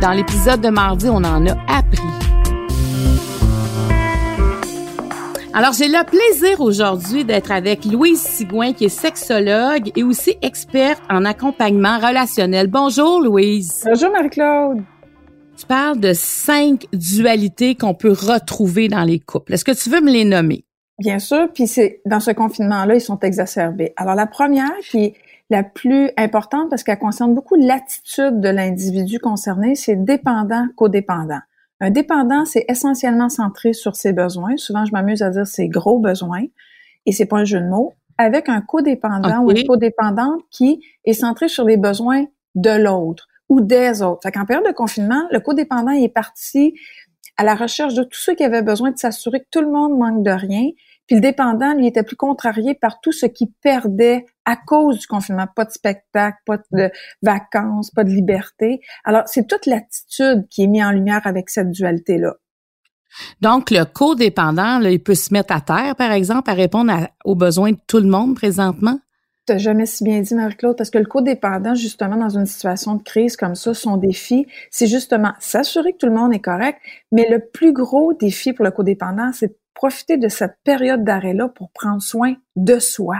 Dans 0.00 0.12
l'épisode 0.12 0.62
de 0.62 0.70
mardi, 0.70 1.10
on 1.10 1.16
en 1.16 1.46
a 1.46 1.52
appris 1.68 2.00
Alors, 5.58 5.72
j'ai 5.72 5.88
le 5.88 6.04
plaisir 6.04 6.60
aujourd'hui 6.60 7.24
d'être 7.24 7.50
avec 7.50 7.86
Louise 7.86 8.20
Sigouin, 8.20 8.74
qui 8.74 8.84
est 8.84 8.88
sexologue 8.90 9.90
et 9.96 10.02
aussi 10.02 10.36
experte 10.42 11.02
en 11.08 11.24
accompagnement 11.24 11.96
relationnel. 11.98 12.66
Bonjour, 12.66 13.22
Louise. 13.22 13.82
Bonjour, 13.86 14.10
Marie-Claude. 14.10 14.82
Tu 15.56 15.64
parles 15.64 15.98
de 15.98 16.12
cinq 16.12 16.84
dualités 16.92 17.74
qu'on 17.74 17.94
peut 17.94 18.12
retrouver 18.12 18.88
dans 18.88 19.04
les 19.04 19.18
couples. 19.18 19.54
Est-ce 19.54 19.64
que 19.64 19.72
tu 19.72 19.88
veux 19.88 20.02
me 20.02 20.12
les 20.12 20.26
nommer? 20.26 20.66
Bien 20.98 21.18
sûr, 21.18 21.48
puis 21.54 21.66
c'est 21.66 22.02
dans 22.04 22.20
ce 22.20 22.32
confinement-là, 22.32 22.96
ils 22.96 23.00
sont 23.00 23.20
exacerbés. 23.20 23.94
Alors, 23.96 24.14
la 24.14 24.26
première, 24.26 24.76
qui 24.90 25.04
est 25.04 25.14
la 25.48 25.62
plus 25.62 26.10
importante 26.18 26.68
parce 26.68 26.84
qu'elle 26.84 26.98
concerne 26.98 27.34
beaucoup 27.34 27.54
l'attitude 27.54 28.40
de 28.40 28.50
l'individu 28.50 29.20
concerné, 29.20 29.74
c'est 29.74 29.96
dépendant-codépendant. 29.96 31.40
Un 31.80 31.90
dépendant, 31.90 32.44
c'est 32.44 32.64
essentiellement 32.68 33.28
centré 33.28 33.72
sur 33.72 33.96
ses 33.96 34.12
besoins. 34.12 34.56
Souvent, 34.56 34.84
je 34.84 34.92
m'amuse 34.92 35.22
à 35.22 35.30
dire 35.30 35.46
ses 35.46 35.68
gros 35.68 35.98
besoins, 35.98 36.44
et 37.04 37.12
c'est 37.12 37.26
pas 37.26 37.38
un 37.38 37.44
jeu 37.44 37.60
de 37.60 37.68
mots. 37.68 37.94
Avec 38.18 38.48
un 38.48 38.62
codépendant 38.62 39.42
ou 39.42 39.50
une 39.50 39.66
codépendante 39.66 40.40
qui 40.50 40.80
est 41.04 41.12
centré 41.12 41.48
sur 41.48 41.64
les 41.64 41.76
besoins 41.76 42.24
de 42.54 42.70
l'autre 42.70 43.28
ou 43.50 43.60
des 43.60 44.02
autres. 44.02 44.20
Fait 44.22 44.32
qu'en 44.32 44.46
période 44.46 44.66
de 44.66 44.72
confinement, 44.72 45.22
le 45.30 45.38
codépendant 45.38 45.92
est 45.92 46.08
parti 46.08 46.74
à 47.36 47.44
la 47.44 47.54
recherche 47.54 47.92
de 47.92 48.02
tous 48.02 48.18
ceux 48.18 48.34
qui 48.34 48.42
avaient 48.42 48.62
besoin 48.62 48.90
de 48.90 48.96
s'assurer 48.96 49.40
que 49.40 49.48
tout 49.50 49.60
le 49.60 49.70
monde 49.70 49.98
manque 49.98 50.22
de 50.22 50.30
rien 50.30 50.70
puis 51.06 51.16
le 51.16 51.20
dépendant, 51.20 51.74
lui, 51.74 51.86
était 51.86 52.02
plus 52.02 52.16
contrarié 52.16 52.74
par 52.74 53.00
tout 53.00 53.12
ce 53.12 53.26
qu'il 53.26 53.48
perdait 53.62 54.24
à 54.44 54.56
cause 54.56 54.98
du 54.98 55.06
confinement. 55.06 55.46
Pas 55.54 55.64
de 55.64 55.70
spectacle, 55.70 56.38
pas 56.44 56.58
de 56.72 56.90
vacances, 57.22 57.90
pas 57.90 58.04
de 58.04 58.10
liberté. 58.10 58.80
Alors, 59.04 59.22
c'est 59.26 59.46
toute 59.46 59.66
l'attitude 59.66 60.46
qui 60.50 60.64
est 60.64 60.66
mise 60.66 60.84
en 60.84 60.90
lumière 60.90 61.22
avec 61.24 61.50
cette 61.50 61.70
dualité-là. 61.70 62.34
Donc, 63.40 63.70
le 63.70 63.84
codépendant, 63.84 64.78
là, 64.78 64.90
il 64.90 65.02
peut 65.02 65.14
se 65.14 65.32
mettre 65.32 65.54
à 65.54 65.60
terre, 65.60 65.94
par 65.96 66.12
exemple, 66.12 66.50
à 66.50 66.54
répondre 66.54 66.92
aux 67.24 67.34
besoins 67.34 67.72
de 67.72 67.78
tout 67.86 67.98
le 67.98 68.08
monde 68.08 68.34
présentement? 68.34 68.98
Tu 69.46 69.58
jamais 69.60 69.86
si 69.86 70.02
bien 70.02 70.20
dit, 70.20 70.34
Marie-Claude, 70.34 70.76
parce 70.76 70.90
que 70.90 70.98
le 70.98 71.06
codépendant, 71.06 71.76
justement, 71.76 72.16
dans 72.16 72.36
une 72.36 72.46
situation 72.46 72.96
de 72.96 73.02
crise 73.04 73.36
comme 73.36 73.54
ça, 73.54 73.74
son 73.74 73.96
défi, 73.96 74.44
c'est 74.72 74.88
justement 74.88 75.32
s'assurer 75.38 75.92
que 75.92 75.98
tout 75.98 76.06
le 76.06 76.14
monde 76.14 76.34
est 76.34 76.40
correct, 76.40 76.80
mais 77.12 77.28
le 77.30 77.38
plus 77.38 77.72
gros 77.72 78.12
défi 78.12 78.52
pour 78.52 78.64
le 78.64 78.72
codépendant, 78.72 79.30
c'est 79.32 79.56
profiter 79.76 80.16
de 80.16 80.28
cette 80.28 80.56
période 80.64 81.04
d'arrêt-là 81.04 81.48
pour 81.48 81.70
prendre 81.70 82.02
soin 82.02 82.34
de 82.56 82.80
soi. 82.80 83.18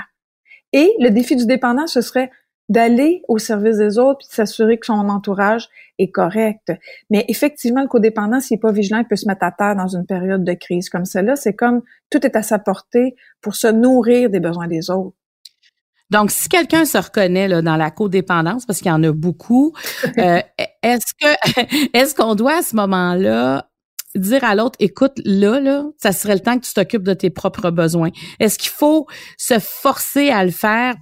Et 0.72 0.92
le 0.98 1.10
défi 1.10 1.36
du 1.36 1.46
dépendant, 1.46 1.86
ce 1.86 2.00
serait 2.00 2.30
d'aller 2.68 3.22
au 3.28 3.38
service 3.38 3.76
des 3.76 3.98
autres 3.98 4.18
puis 4.18 4.28
de 4.28 4.34
s'assurer 4.34 4.78
que 4.78 4.86
son 4.86 5.08
entourage 5.08 5.68
est 5.98 6.10
correct. 6.10 6.72
Mais 7.10 7.24
effectivement, 7.28 7.82
le 7.82 7.88
codépendant, 7.88 8.40
s'il 8.40 8.56
n'est 8.56 8.60
pas 8.60 8.72
vigilant, 8.72 8.98
il 8.98 9.06
peut 9.06 9.14
se 9.14 9.28
mettre 9.28 9.44
à 9.44 9.52
terre 9.52 9.76
dans 9.76 9.86
une 9.86 10.04
période 10.04 10.42
de 10.42 10.54
crise 10.54 10.88
comme 10.88 11.04
celle-là. 11.04 11.36
C'est 11.36 11.54
comme 11.54 11.82
tout 12.10 12.26
est 12.26 12.34
à 12.34 12.42
sa 12.42 12.58
portée 12.58 13.14
pour 13.40 13.54
se 13.54 13.68
nourrir 13.68 14.30
des 14.30 14.40
besoins 14.40 14.66
des 14.66 14.90
autres. 14.90 15.14
Donc, 16.10 16.30
si 16.30 16.48
quelqu'un 16.48 16.84
se 16.84 16.98
reconnaît 16.98 17.48
là, 17.48 17.62
dans 17.62 17.76
la 17.76 17.90
codépendance, 17.90 18.64
parce 18.64 18.78
qu'il 18.78 18.88
y 18.88 18.92
en 18.92 19.02
a 19.02 19.12
beaucoup, 19.12 19.72
euh, 20.18 20.40
est-ce 20.82 21.12
que 21.20 21.90
est-ce 21.96 22.14
qu'on 22.14 22.34
doit 22.34 22.58
à 22.58 22.62
ce 22.62 22.74
moment-là 22.76 23.68
dire 24.18 24.44
à 24.44 24.54
l'autre, 24.54 24.76
écoute, 24.80 25.20
là, 25.24 25.60
là, 25.60 25.84
ça 25.98 26.12
serait 26.12 26.34
le 26.34 26.40
temps 26.40 26.58
que 26.58 26.64
tu 26.64 26.72
t'occupes 26.72 27.02
de 27.02 27.14
tes 27.14 27.30
propres 27.30 27.70
besoins. 27.70 28.10
Est-ce 28.40 28.58
qu'il 28.58 28.70
faut 28.70 29.06
se 29.38 29.58
forcer 29.58 30.30
à 30.30 30.44
le 30.44 30.50
faire 30.50 30.94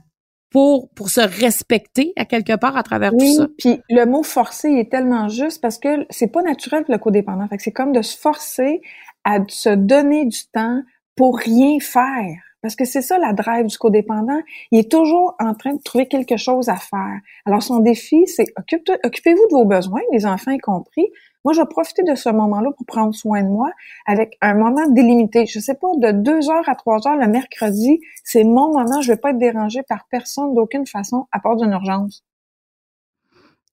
pour 0.51 0.89
pour 0.95 1.11
se 1.11 1.21
respecter 1.21 2.13
à 2.17 2.25
quelque 2.25 2.57
part 2.57 2.77
à 2.77 2.83
travers 2.83 3.11
tout 3.11 3.37
ça? 3.37 3.49
Puis 3.59 3.81
le 3.91 4.05
mot 4.05 4.23
forcer 4.23 4.69
est 4.69 4.91
tellement 4.91 5.29
juste 5.29 5.61
parce 5.61 5.79
que 5.79 6.07
c'est 6.11 6.29
pas 6.29 6.43
naturel 6.43 6.85
le 6.89 6.99
codépendant. 6.99 7.49
Fait 7.49 7.57
que 7.57 7.63
c'est 7.63 7.73
comme 7.73 7.93
de 7.93 8.03
se 8.03 8.17
forcer 8.17 8.81
à 9.25 9.39
se 9.49 9.71
donner 9.71 10.27
du 10.27 10.47
temps 10.53 10.81
pour 11.17 11.39
rien 11.39 11.79
faire. 11.81 12.37
Parce 12.63 12.77
que 12.77 12.87
c'est 12.87 13.03
ça 13.03 13.19
la 13.19 13.35
drive 13.35 13.67
du 13.67 13.77
codépendant. 13.77 14.41
Il 14.71 14.79
est 14.79 14.91
toujours 14.91 15.35
en 15.39 15.55
train 15.55 15.75
de 15.75 15.83
trouver 15.83 16.09
quelque 16.09 16.39
chose 16.39 16.71
à 16.71 16.77
faire. 16.77 17.21
Alors 17.45 17.63
son 17.63 17.81
défi, 17.81 18.27
c'est 18.27 18.47
occupez-vous 18.57 19.49
de 19.49 19.53
vos 19.53 19.67
besoins, 19.67 20.01
les 20.13 20.25
enfants 20.25 20.53
y 20.53 20.59
compris. 20.59 21.07
Moi, 21.45 21.53
je 21.53 21.61
vais 21.61 21.67
profiter 21.67 22.03
de 22.03 22.15
ce 22.15 22.31
moment-là 22.31 22.71
pour 22.77 22.87
prendre 22.87 23.15
soin 23.15 23.43
de 23.43 23.49
moi 23.49 23.71
avec 24.07 24.37
un 24.41 24.55
moment 24.55 24.89
délimité. 24.89 25.47
Je 25.47 25.61
sais 25.61 25.75
pas, 25.75 25.89
de 25.99 26.13
deux 26.13 26.51
heures 26.51 26.69
à 26.69 26.75
trois 26.75 27.07
heures 27.07 27.17
le 27.17 27.29
mercredi, 27.29 28.01
c'est 28.25 28.45
mon 28.45 28.73
moment. 28.73 29.01
Je 29.03 29.13
vais 29.13 29.19
pas 29.19 29.31
être 29.31 29.39
dérangée 29.39 29.83
par 29.89 30.07
personne 30.11 30.55
d'aucune 30.55 30.87
façon 30.87 31.27
à 31.33 31.41
part 31.41 31.57
d'une 31.57 31.73
urgence. 31.73 32.25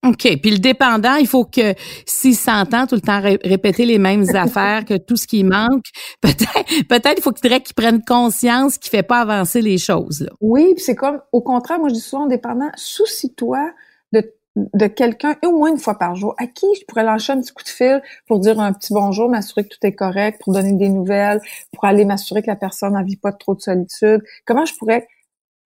OK. 0.03 0.39
Puis 0.41 0.51
le 0.51 0.57
dépendant, 0.57 1.15
il 1.15 1.27
faut 1.27 1.45
que 1.45 1.75
s'il 2.05 2.35
s'entend 2.35 2.87
tout 2.87 2.95
le 2.95 3.01
temps 3.01 3.21
répéter 3.21 3.85
les 3.85 3.99
mêmes 3.99 4.25
affaires, 4.35 4.83
que 4.83 4.97
tout 4.97 5.15
ce 5.15 5.27
qui 5.27 5.43
manque, 5.43 5.85
peut-être 6.21 6.87
peut-être 6.87 7.17
il 7.17 7.21
faut 7.21 7.31
qu'il 7.31 7.61
qu'il 7.61 7.75
prenne 7.75 8.03
conscience 8.03 8.77
qu'il 8.77 8.89
fait 8.89 9.03
pas 9.03 9.19
avancer 9.21 9.61
les 9.61 9.77
choses. 9.77 10.21
Là. 10.21 10.31
Oui, 10.41 10.73
puis 10.75 10.83
c'est 10.83 10.95
comme 10.95 11.21
au 11.31 11.41
contraire, 11.41 11.79
moi 11.79 11.89
je 11.89 11.93
dis 11.93 12.01
souvent 12.01 12.25
dépendant, 12.25 12.69
soucie-toi 12.75 13.71
de 14.11 14.33
de 14.55 14.87
quelqu'un 14.87 15.35
au 15.45 15.51
moins 15.51 15.71
une 15.71 15.77
fois 15.77 15.97
par 15.97 16.15
jour 16.15 16.35
à 16.37 16.45
qui 16.45 16.65
je 16.79 16.85
pourrais 16.85 17.03
lâcher 17.03 17.33
un 17.33 17.39
petit 17.41 17.53
coup 17.53 17.63
de 17.63 17.69
fil 17.69 18.01
pour 18.27 18.39
dire 18.39 18.59
un 18.59 18.73
petit 18.73 18.93
bonjour, 18.93 19.29
m'assurer 19.29 19.63
que 19.63 19.69
tout 19.69 19.85
est 19.85 19.95
correct, 19.95 20.41
pour 20.43 20.53
donner 20.53 20.73
des 20.73 20.89
nouvelles, 20.89 21.39
pour 21.73 21.85
aller 21.85 22.05
m'assurer 22.05 22.41
que 22.41 22.47
la 22.47 22.55
personne 22.55 22.93
n'a 22.93 23.03
vit 23.03 23.17
pas 23.17 23.31
trop 23.31 23.55
de 23.55 23.61
solitude? 23.61 24.21
Comment 24.45 24.65
je 24.65 24.75
pourrais 24.75 25.07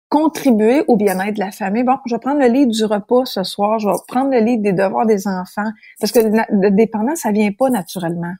contribuer 0.10 0.84
au 0.88 0.98
bien-être 0.98 1.36
de 1.36 1.40
la 1.40 1.52
famille? 1.52 1.84
Bon, 1.84 1.98
je 2.06 2.16
vais 2.16 2.20
prendre 2.20 2.40
le 2.40 2.48
lit 2.48 2.68
du 2.68 2.86
repas 2.86 3.26
ce 3.26 3.44
soir, 3.44 3.80
je 3.80 3.90
vais 3.90 3.96
prendre 4.08 4.32
le 4.32 4.40
lit 4.40 4.60
des 4.60 4.74
devoirs 4.74 5.08
des 5.08 5.28
enfants, 5.28 5.72
parce 6.00 6.12
que 6.12 6.20
le, 6.20 6.70
dépendant, 6.72 7.16
ça 7.16 7.32
vient 7.32 7.52
pas 7.52 7.70
naturellement. 7.70 8.34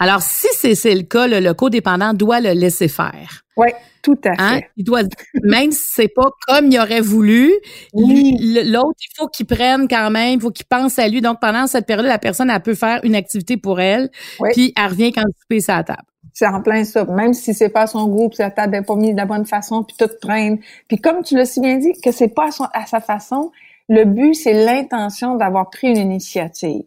Alors, 0.00 0.22
si 0.22 0.48
c'est 0.74 0.94
le 0.94 1.02
cas, 1.02 1.26
le, 1.26 1.52
codépendant 1.52 2.14
doit 2.14 2.40
le 2.40 2.52
laisser 2.52 2.88
faire. 2.88 3.42
Oui, 3.56 3.68
tout 4.02 4.18
à 4.24 4.30
hein? 4.38 4.54
fait. 4.56 4.70
Il 4.78 4.84
doit, 4.84 5.02
même 5.42 5.72
si 5.72 5.92
c'est 5.92 6.08
pas 6.08 6.30
comme 6.48 6.72
il 6.72 6.80
aurait 6.80 7.02
voulu, 7.02 7.52
l'autre, 7.92 8.98
il 8.98 9.14
faut 9.14 9.28
qu'il 9.28 9.44
prenne 9.44 9.86
quand 9.88 10.10
même, 10.10 10.36
il 10.36 10.40
faut 10.40 10.50
qu'il 10.50 10.64
pense 10.64 10.98
à 10.98 11.06
lui. 11.06 11.20
Donc, 11.20 11.38
pendant 11.38 11.66
cette 11.66 11.86
période, 11.86 12.06
la 12.06 12.18
personne, 12.18 12.48
elle 12.48 12.62
peut 12.62 12.74
faire 12.74 13.00
une 13.04 13.14
activité 13.14 13.58
pour 13.58 13.78
elle, 13.78 14.08
puis 14.52 14.72
elle 14.74 14.90
revient 14.90 15.12
quand 15.12 15.22
tu 15.24 15.46
payes 15.48 15.60
sa 15.60 15.84
table. 15.84 16.02
C'est 16.32 16.46
en 16.46 16.62
plein 16.62 16.84
ça. 16.84 17.04
Même 17.04 17.34
si 17.34 17.52
c'est 17.52 17.68
pas 17.68 17.86
son 17.86 18.06
groupe, 18.06 18.32
si 18.32 18.40
la 18.40 18.50
table 18.50 18.72
n'est 18.72 18.82
pas 18.82 18.96
mise 18.96 19.12
de 19.12 19.18
la 19.18 19.26
bonne 19.26 19.44
façon, 19.44 19.84
puis 19.84 19.96
tout 19.98 20.08
traîne. 20.22 20.58
Puis 20.88 20.96
comme 20.96 21.22
tu 21.22 21.36
l'as 21.36 21.44
si 21.44 21.60
bien 21.60 21.76
dit, 21.76 21.92
que 22.02 22.12
c'est 22.12 22.28
pas 22.28 22.48
à, 22.72 22.86
sa 22.86 23.00
façon, 23.00 23.50
le 23.90 24.04
but, 24.04 24.34
c'est 24.34 24.64
l'intention 24.64 25.36
d'avoir 25.36 25.68
pris 25.68 25.88
une 25.88 25.98
initiative. 25.98 26.86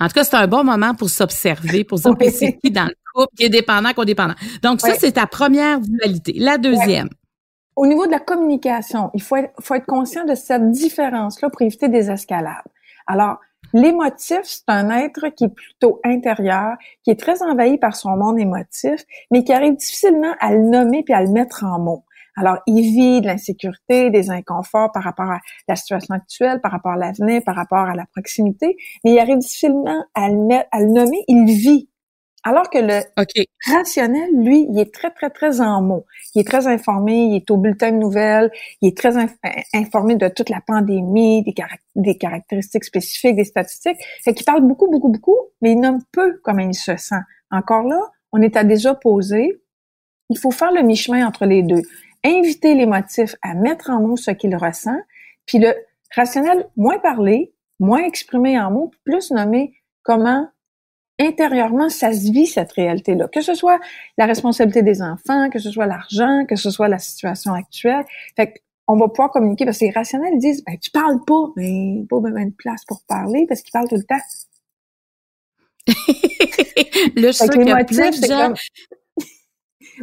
En 0.00 0.08
tout 0.08 0.14
cas, 0.14 0.24
c'est 0.24 0.36
un 0.36 0.46
bon 0.46 0.64
moment 0.64 0.94
pour 0.94 1.10
s'observer, 1.10 1.84
pour 1.84 1.98
savoir 1.98 2.18
c'est 2.32 2.58
qui 2.58 2.70
dans 2.70 2.86
le 2.86 2.94
couple 3.14 3.34
qui 3.36 3.44
est 3.44 3.50
dépendant, 3.50 3.90
dépendant. 4.04 4.34
Donc, 4.62 4.80
ça, 4.80 4.94
c'est 4.94 5.12
ta 5.12 5.26
première 5.26 5.80
dualité. 5.80 6.34
La 6.36 6.58
deuxième. 6.58 7.08
Au 7.76 7.86
niveau 7.86 8.06
de 8.06 8.10
la 8.10 8.20
communication, 8.20 9.10
il 9.14 9.22
faut 9.22 9.36
faut 9.60 9.74
être 9.74 9.86
conscient 9.86 10.24
de 10.24 10.34
cette 10.34 10.70
différence-là 10.70 11.48
pour 11.50 11.62
éviter 11.62 11.88
des 11.88 12.10
escalades. 12.10 12.64
Alors, 13.06 13.38
L'émotif, 13.72 14.40
c'est 14.42 14.68
un 14.68 14.90
être 14.90 15.28
qui 15.28 15.44
est 15.44 15.54
plutôt 15.54 16.00
intérieur, 16.04 16.76
qui 17.04 17.10
est 17.10 17.20
très 17.20 17.42
envahi 17.42 17.78
par 17.78 17.94
son 17.94 18.16
monde 18.16 18.38
émotif, 18.38 19.04
mais 19.30 19.44
qui 19.44 19.52
arrive 19.52 19.76
difficilement 19.76 20.34
à 20.40 20.52
le 20.52 20.62
nommer 20.62 21.04
puis 21.04 21.14
à 21.14 21.22
le 21.22 21.30
mettre 21.30 21.64
en 21.64 21.78
mots. 21.78 22.04
Alors, 22.36 22.58
il 22.66 22.82
vit 22.82 23.20
de 23.20 23.26
l'insécurité, 23.26 24.10
des 24.10 24.30
inconforts 24.30 24.92
par 24.92 25.02
rapport 25.02 25.30
à 25.30 25.40
la 25.68 25.76
situation 25.76 26.14
actuelle, 26.14 26.60
par 26.60 26.72
rapport 26.72 26.92
à 26.92 26.96
l'avenir, 26.96 27.42
par 27.44 27.56
rapport 27.56 27.78
à 27.78 27.94
la 27.94 28.06
proximité, 28.06 28.76
mais 29.04 29.12
il 29.12 29.18
arrive 29.18 29.38
difficilement 29.38 30.04
à 30.14 30.28
le, 30.28 30.36
mettre, 30.46 30.68
à 30.72 30.80
le 30.80 30.86
nommer. 30.86 31.24
Il 31.28 31.46
vit. 31.46 31.88
Alors 32.42 32.70
que 32.70 32.78
le 32.78 33.00
rationnel, 33.70 34.30
lui, 34.32 34.66
il 34.70 34.78
est 34.78 34.94
très, 34.94 35.10
très, 35.10 35.28
très 35.28 35.60
en 35.60 35.82
mots. 35.82 36.06
Il 36.34 36.40
est 36.40 36.44
très 36.48 36.66
informé, 36.66 37.24
il 37.24 37.36
est 37.36 37.50
au 37.50 37.58
bulletin 37.58 37.92
de 37.92 37.98
nouvelles, 37.98 38.50
il 38.80 38.88
est 38.88 38.96
très 38.96 39.14
informé 39.74 40.14
de 40.14 40.28
toute 40.28 40.48
la 40.48 40.62
pandémie, 40.66 41.42
des, 41.42 41.54
des 41.96 42.16
caractéristiques 42.16 42.84
spécifiques, 42.84 43.36
des 43.36 43.44
statistiques. 43.44 43.98
Fait 44.24 44.32
qu'il 44.32 44.46
parle 44.46 44.62
beaucoup, 44.62 44.90
beaucoup, 44.90 45.10
beaucoup, 45.10 45.36
mais 45.60 45.72
il 45.72 45.80
nomme 45.80 46.00
peu 46.12 46.40
comment 46.42 46.62
il 46.62 46.74
se 46.74 46.96
sent. 46.96 47.20
Encore 47.50 47.82
là, 47.82 48.00
on 48.32 48.40
est 48.40 48.56
à 48.56 48.64
des 48.64 48.86
opposés. 48.86 49.60
Il 50.30 50.38
faut 50.38 50.50
faire 50.50 50.72
le 50.72 50.82
mi-chemin 50.82 51.26
entre 51.26 51.44
les 51.44 51.62
deux. 51.62 51.82
Inviter 52.24 52.74
les 52.74 52.86
motifs 52.86 53.34
à 53.42 53.54
mettre 53.54 53.90
en 53.90 54.00
mots 54.00 54.16
ce 54.16 54.30
qu'il 54.30 54.54
ressent, 54.56 54.98
puis 55.46 55.58
le 55.58 55.74
rationnel, 56.14 56.68
moins 56.76 56.98
parler, 56.98 57.52
moins 57.78 58.04
exprimé 58.04 58.60
en 58.60 58.70
mots, 58.70 58.90
plus 59.04 59.30
nommer 59.30 59.72
comment 60.02 60.48
intérieurement, 61.20 61.88
ça 61.90 62.12
se 62.12 62.32
vit 62.32 62.46
cette 62.46 62.72
réalité-là. 62.72 63.28
Que 63.28 63.42
ce 63.42 63.54
soit 63.54 63.78
la 64.16 64.26
responsabilité 64.26 64.82
des 64.82 65.02
enfants, 65.02 65.50
que 65.50 65.58
ce 65.58 65.70
soit 65.70 65.86
l'argent, 65.86 66.46
que 66.48 66.56
ce 66.56 66.70
soit 66.70 66.88
la 66.88 66.98
situation 66.98 67.52
actuelle. 67.52 68.04
Fait 68.36 68.62
on 68.88 68.96
va 68.96 69.08
pouvoir 69.08 69.30
communiquer 69.30 69.64
parce 69.64 69.78
que 69.78 69.84
les 69.84 69.92
rationnels 69.92 70.38
disent 70.38 70.64
ben, 70.64 70.76
tu 70.78 70.90
parles 70.90 71.22
pas, 71.24 71.52
mais 71.56 72.04
pas 72.08 72.20
même 72.20 72.50
de 72.50 72.54
place 72.54 72.84
pour 72.86 73.02
parler 73.06 73.46
parce 73.48 73.62
qu'ils 73.62 73.70
parlent 73.72 73.88
tout 73.88 73.96
le 73.96 74.02
temps. 74.02 74.16
que 78.10 78.14
c'est 78.16 78.28
comme 78.28 78.54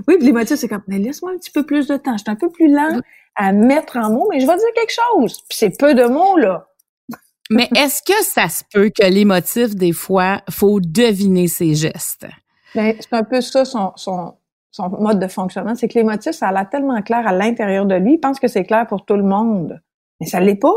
Oui, 0.07 0.17
puis 0.17 0.27
les 0.27 0.31
motifs, 0.31 0.57
c'est 0.57 0.67
comme 0.67 0.83
mais 0.87 0.99
laisse-moi 0.99 1.31
un 1.31 1.37
petit 1.37 1.51
peu 1.51 1.65
plus 1.65 1.87
de 1.87 1.97
temps. 1.97 2.17
Je 2.17 2.23
suis 2.23 2.31
un 2.31 2.35
peu 2.35 2.49
plus 2.49 2.71
lent 2.71 2.99
à 3.35 3.51
mettre 3.51 3.97
en 3.97 4.11
mots, 4.11 4.27
mais 4.31 4.39
je 4.39 4.47
vais 4.47 4.57
dire 4.57 4.73
quelque 4.75 4.93
chose. 4.93 5.41
Puis 5.49 5.57
c'est 5.57 5.77
peu 5.77 5.93
de 5.93 6.05
mots, 6.05 6.37
là. 6.37 6.67
Mais 7.49 7.69
est-ce 7.77 8.01
que 8.03 8.25
ça 8.25 8.49
se 8.49 8.63
peut 8.73 8.89
que 8.89 9.05
l'émotif, 9.05 9.73
des 9.73 9.93
fois, 9.93 10.41
faut 10.49 10.81
deviner 10.81 11.47
ses 11.47 11.75
gestes? 11.75 12.27
Ben, 12.75 12.93
c'est 12.99 13.13
un 13.13 13.23
peu 13.23 13.39
ça 13.39 13.63
son, 13.63 13.93
son, 13.95 14.33
son 14.71 14.89
mode 14.89 15.19
de 15.19 15.27
fonctionnement. 15.27 15.73
C'est 15.75 15.87
que 15.87 15.97
l'émotif, 15.97 16.33
ça 16.33 16.49
a 16.49 16.51
l'air 16.51 16.69
tellement 16.69 17.01
clair 17.01 17.25
à 17.25 17.31
l'intérieur 17.31 17.85
de 17.85 17.95
lui. 17.95 18.15
Il 18.15 18.19
pense 18.19 18.39
que 18.39 18.49
c'est 18.49 18.65
clair 18.65 18.85
pour 18.85 19.05
tout 19.05 19.15
le 19.15 19.23
monde. 19.23 19.81
Mais 20.19 20.27
ça 20.27 20.41
l'est 20.41 20.55
pas. 20.55 20.75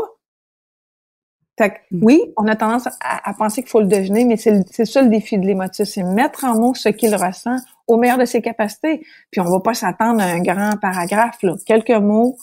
Fait 1.57 1.71
que, 1.71 1.75
mm. 1.91 2.03
oui, 2.03 2.21
on 2.37 2.47
a 2.47 2.55
tendance 2.55 2.87
à, 3.01 3.33
penser 3.33 3.61
qu'il 3.61 3.69
faut 3.69 3.81
le 3.81 3.87
deviner, 3.87 4.25
mais 4.25 4.37
c'est 4.37 4.85
ça 4.85 5.01
le 5.01 5.09
défi 5.09 5.37
de 5.37 5.45
l'émotif, 5.45 5.87
c'est 5.87 6.03
mettre 6.03 6.45
en 6.45 6.59
mots 6.59 6.73
ce 6.73 6.89
qu'il 6.89 7.13
ressent 7.15 7.57
au 7.87 7.97
meilleur 7.97 8.17
de 8.17 8.25
ses 8.25 8.41
capacités. 8.41 9.05
Puis 9.31 9.41
on 9.41 9.45
va 9.45 9.59
pas 9.59 9.73
s'attendre 9.73 10.21
à 10.21 10.25
un 10.25 10.41
grand 10.41 10.77
paragraphe, 10.81 11.41
là. 11.43 11.55
Quelques 11.65 11.89
mots. 11.91 12.37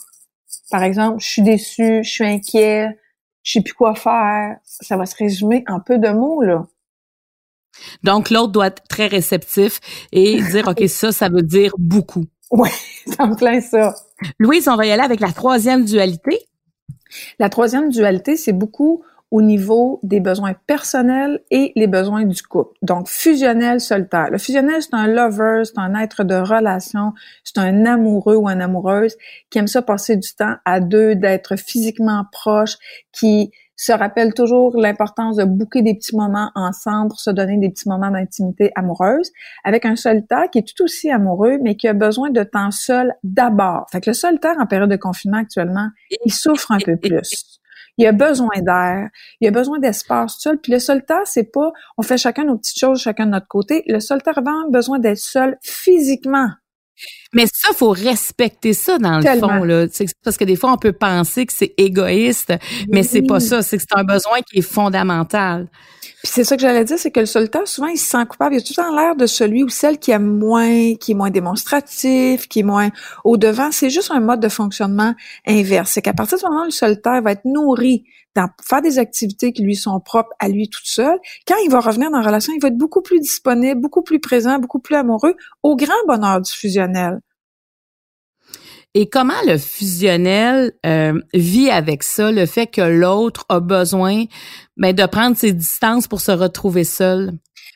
Par 0.71 0.83
exemple, 0.83 1.19
je 1.19 1.27
suis 1.27 1.41
déçu, 1.41 2.03
je 2.03 2.09
suis 2.09 2.25
inquiet, 2.25 2.97
je 3.43 3.53
sais 3.53 3.61
plus 3.61 3.73
quoi 3.73 3.95
faire. 3.95 4.57
Ça 4.63 4.97
va 4.97 5.05
se 5.05 5.15
résumer 5.15 5.63
en 5.67 5.79
peu 5.79 5.97
de 5.97 6.09
mots, 6.09 6.41
là. 6.41 6.65
Donc, 8.03 8.29
l'autre 8.29 8.51
doit 8.51 8.67
être 8.67 8.83
très 8.87 9.07
réceptif 9.07 9.79
et 10.11 10.41
dire, 10.41 10.67
OK, 10.67 10.83
ça, 10.87 11.11
ça 11.11 11.29
veut 11.29 11.41
dire 11.41 11.71
beaucoup. 11.77 12.25
Oui, 12.51 12.69
ça 13.17 13.25
me 13.25 13.35
plaît 13.35 13.61
ça. 13.61 13.95
Louise, 14.37 14.67
on 14.67 14.75
va 14.75 14.85
y 14.85 14.91
aller 14.91 15.03
avec 15.03 15.19
la 15.19 15.31
troisième 15.31 15.85
dualité. 15.85 16.48
La 17.39 17.49
troisième 17.49 17.89
dualité, 17.89 18.35
c'est 18.35 18.53
beaucoup 18.53 19.03
au 19.31 19.41
niveau 19.41 19.99
des 20.01 20.19
besoins 20.19 20.53
personnels 20.65 21.41
et 21.51 21.71
les 21.75 21.87
besoins 21.87 22.23
du 22.23 22.41
couple. 22.41 22.75
Donc, 22.81 23.07
fusionnel, 23.07 23.79
solitaire. 23.79 24.31
Le 24.31 24.39
fusionnel, 24.39 24.81
c'est 24.81 24.95
un 24.95 25.07
lover, 25.07 25.63
c'est 25.65 25.77
un 25.77 25.93
être 25.95 26.23
de 26.23 26.35
relation, 26.35 27.13
c'est 27.43 27.59
un 27.59 27.85
amoureux 27.85 28.35
ou 28.35 28.49
une 28.49 28.61
amoureuse 28.61 29.15
qui 29.49 29.59
aime 29.59 29.67
ça 29.67 29.81
passer 29.81 30.17
du 30.17 30.33
temps 30.33 30.55
à 30.65 30.79
deux, 30.79 31.15
d'être 31.15 31.57
physiquement 31.57 32.25
proche, 32.31 32.77
qui 33.11 33.51
se 33.79 33.93
rappelle 33.93 34.33
toujours 34.33 34.77
l'importance 34.77 35.37
de 35.37 35.45
bouquer 35.45 35.81
des 35.81 35.93
petits 35.93 36.15
moments 36.15 36.51
ensemble 36.53 37.09
pour 37.09 37.19
se 37.21 37.29
donner 37.29 37.57
des 37.57 37.69
petits 37.69 37.87
moments 37.87 38.11
d'intimité 38.11 38.71
amoureuse, 38.75 39.31
avec 39.63 39.85
un 39.85 39.95
solitaire 39.95 40.49
qui 40.51 40.59
est 40.59 40.67
tout 40.67 40.83
aussi 40.83 41.09
amoureux, 41.09 41.59
mais 41.61 41.75
qui 41.75 41.87
a 41.87 41.93
besoin 41.93 42.29
de 42.29 42.43
temps 42.43 42.71
seul 42.71 43.13
d'abord. 43.23 43.85
Fait 43.89 44.01
que 44.01 44.09
le 44.09 44.13
solitaire 44.13 44.55
en 44.59 44.65
période 44.65 44.89
de 44.89 44.97
confinement 44.97 45.37
actuellement, 45.37 45.87
il 46.25 46.33
souffre 46.33 46.73
un 46.73 46.79
peu 46.79 46.97
plus 46.97 47.59
il 47.97 48.07
a 48.07 48.13
besoin 48.13 48.61
d'air, 48.61 49.09
il 49.41 49.47
a 49.49 49.51
besoin 49.51 49.77
d'espace 49.77 50.37
seul. 50.39 50.57
Puis 50.57 50.71
le 50.71 50.79
solitaire, 50.79 51.23
c'est 51.25 51.51
pas 51.51 51.73
on 51.97 52.01
fait 52.01 52.17
chacun 52.17 52.45
nos 52.45 52.57
petites 52.57 52.79
choses, 52.79 53.01
chacun 53.01 53.25
de 53.25 53.31
notre 53.31 53.47
côté. 53.47 53.83
Le 53.87 53.99
solitaire 53.99 54.37
a 54.37 54.69
besoin 54.69 54.99
d'être 54.99 55.17
seul 55.17 55.57
physiquement. 55.61 56.47
Mais 57.33 57.45
ça, 57.53 57.73
faut 57.73 57.91
respecter 57.91 58.73
ça 58.73 58.97
dans 58.97 59.19
le 59.19 59.39
fond, 59.39 59.63
là. 59.63 59.85
Parce 60.23 60.37
que 60.37 60.45
des 60.45 60.55
fois, 60.55 60.73
on 60.73 60.77
peut 60.77 60.93
penser 60.93 61.45
que 61.45 61.53
c'est 61.53 61.73
égoïste, 61.77 62.53
mais 62.89 63.03
c'est 63.03 63.21
pas 63.21 63.39
ça. 63.39 63.61
C'est 63.61 63.77
que 63.77 63.83
c'est 63.87 63.99
un 63.99 64.03
besoin 64.03 64.41
qui 64.41 64.59
est 64.59 64.63
fondamental. 64.63 65.67
Puis 66.21 66.31
c'est 66.33 66.43
ça 66.43 66.57
que 66.57 66.61
j'allais 66.61 66.83
dire, 66.83 66.99
c'est 66.99 67.11
que 67.11 67.21
le 67.21 67.25
solitaire, 67.25 67.65
souvent, 67.65 67.87
il 67.87 67.97
se 67.97 68.09
sent 68.09 68.25
coupable. 68.29 68.55
Il 68.55 68.57
a 68.57 68.61
tout 68.61 68.73
temps 68.73 68.93
l'air 68.93 69.15
de 69.15 69.25
celui 69.25 69.63
ou 69.63 69.69
celle 69.69 69.97
qui 69.97 70.11
aime 70.11 70.37
moins, 70.37 70.95
qui 70.95 71.11
est 71.11 71.15
moins 71.15 71.29
démonstratif, 71.29 72.49
qui 72.49 72.59
est 72.59 72.63
moins 72.63 72.89
au 73.23 73.37
devant. 73.37 73.71
C'est 73.71 73.89
juste 73.89 74.11
un 74.11 74.19
mode 74.19 74.41
de 74.41 74.49
fonctionnement 74.49 75.15
inverse. 75.47 75.91
C'est 75.91 76.01
qu'à 76.01 76.13
partir 76.13 76.37
du 76.37 76.43
moment 76.43 76.63
où 76.63 76.65
le 76.65 76.71
solitaire 76.71 77.21
va 77.21 77.31
être 77.31 77.45
nourri 77.45 78.03
dans 78.35 78.49
faire 78.61 78.81
des 78.81 78.99
activités 78.99 79.53
qui 79.53 79.63
lui 79.63 79.75
sont 79.75 79.99
propres 80.01 80.33
à 80.39 80.49
lui 80.49 80.69
tout 80.69 80.81
seul, 80.83 81.17
quand 81.47 81.55
il 81.63 81.71
va 81.71 81.79
revenir 81.79 82.11
dans 82.11 82.19
la 82.19 82.27
relation, 82.27 82.53
il 82.53 82.61
va 82.61 82.67
être 82.67 82.77
beaucoup 82.77 83.01
plus 83.01 83.19
disponible, 83.19 83.79
beaucoup 83.81 84.03
plus 84.03 84.19
présent, 84.19 84.59
beaucoup 84.59 84.79
plus 84.79 84.95
amoureux, 84.95 85.35
au 85.63 85.75
grand 85.75 85.93
bonheur 86.07 86.41
du 86.41 86.51
fusionnel. 86.51 87.19
Et 88.95 89.07
comment 89.07 89.33
le 89.45 89.57
fusionnel 89.57 90.71
euh, 90.85 91.13
vit 91.33 91.69
avec 91.69 92.01
ça, 92.03 92.31
le 92.31 92.45
fait 92.45 92.67
que 92.67 92.81
l'autre 92.81 93.45
a 93.49 93.59
besoin 93.59 94.25
ben, 94.77 94.95
de 94.95 95.05
prendre 95.05 95.37
ses 95.37 95.53
distances 95.53 96.07
pour 96.07 96.21
se 96.21 96.31
retrouver 96.31 96.83
seul? 96.83 97.33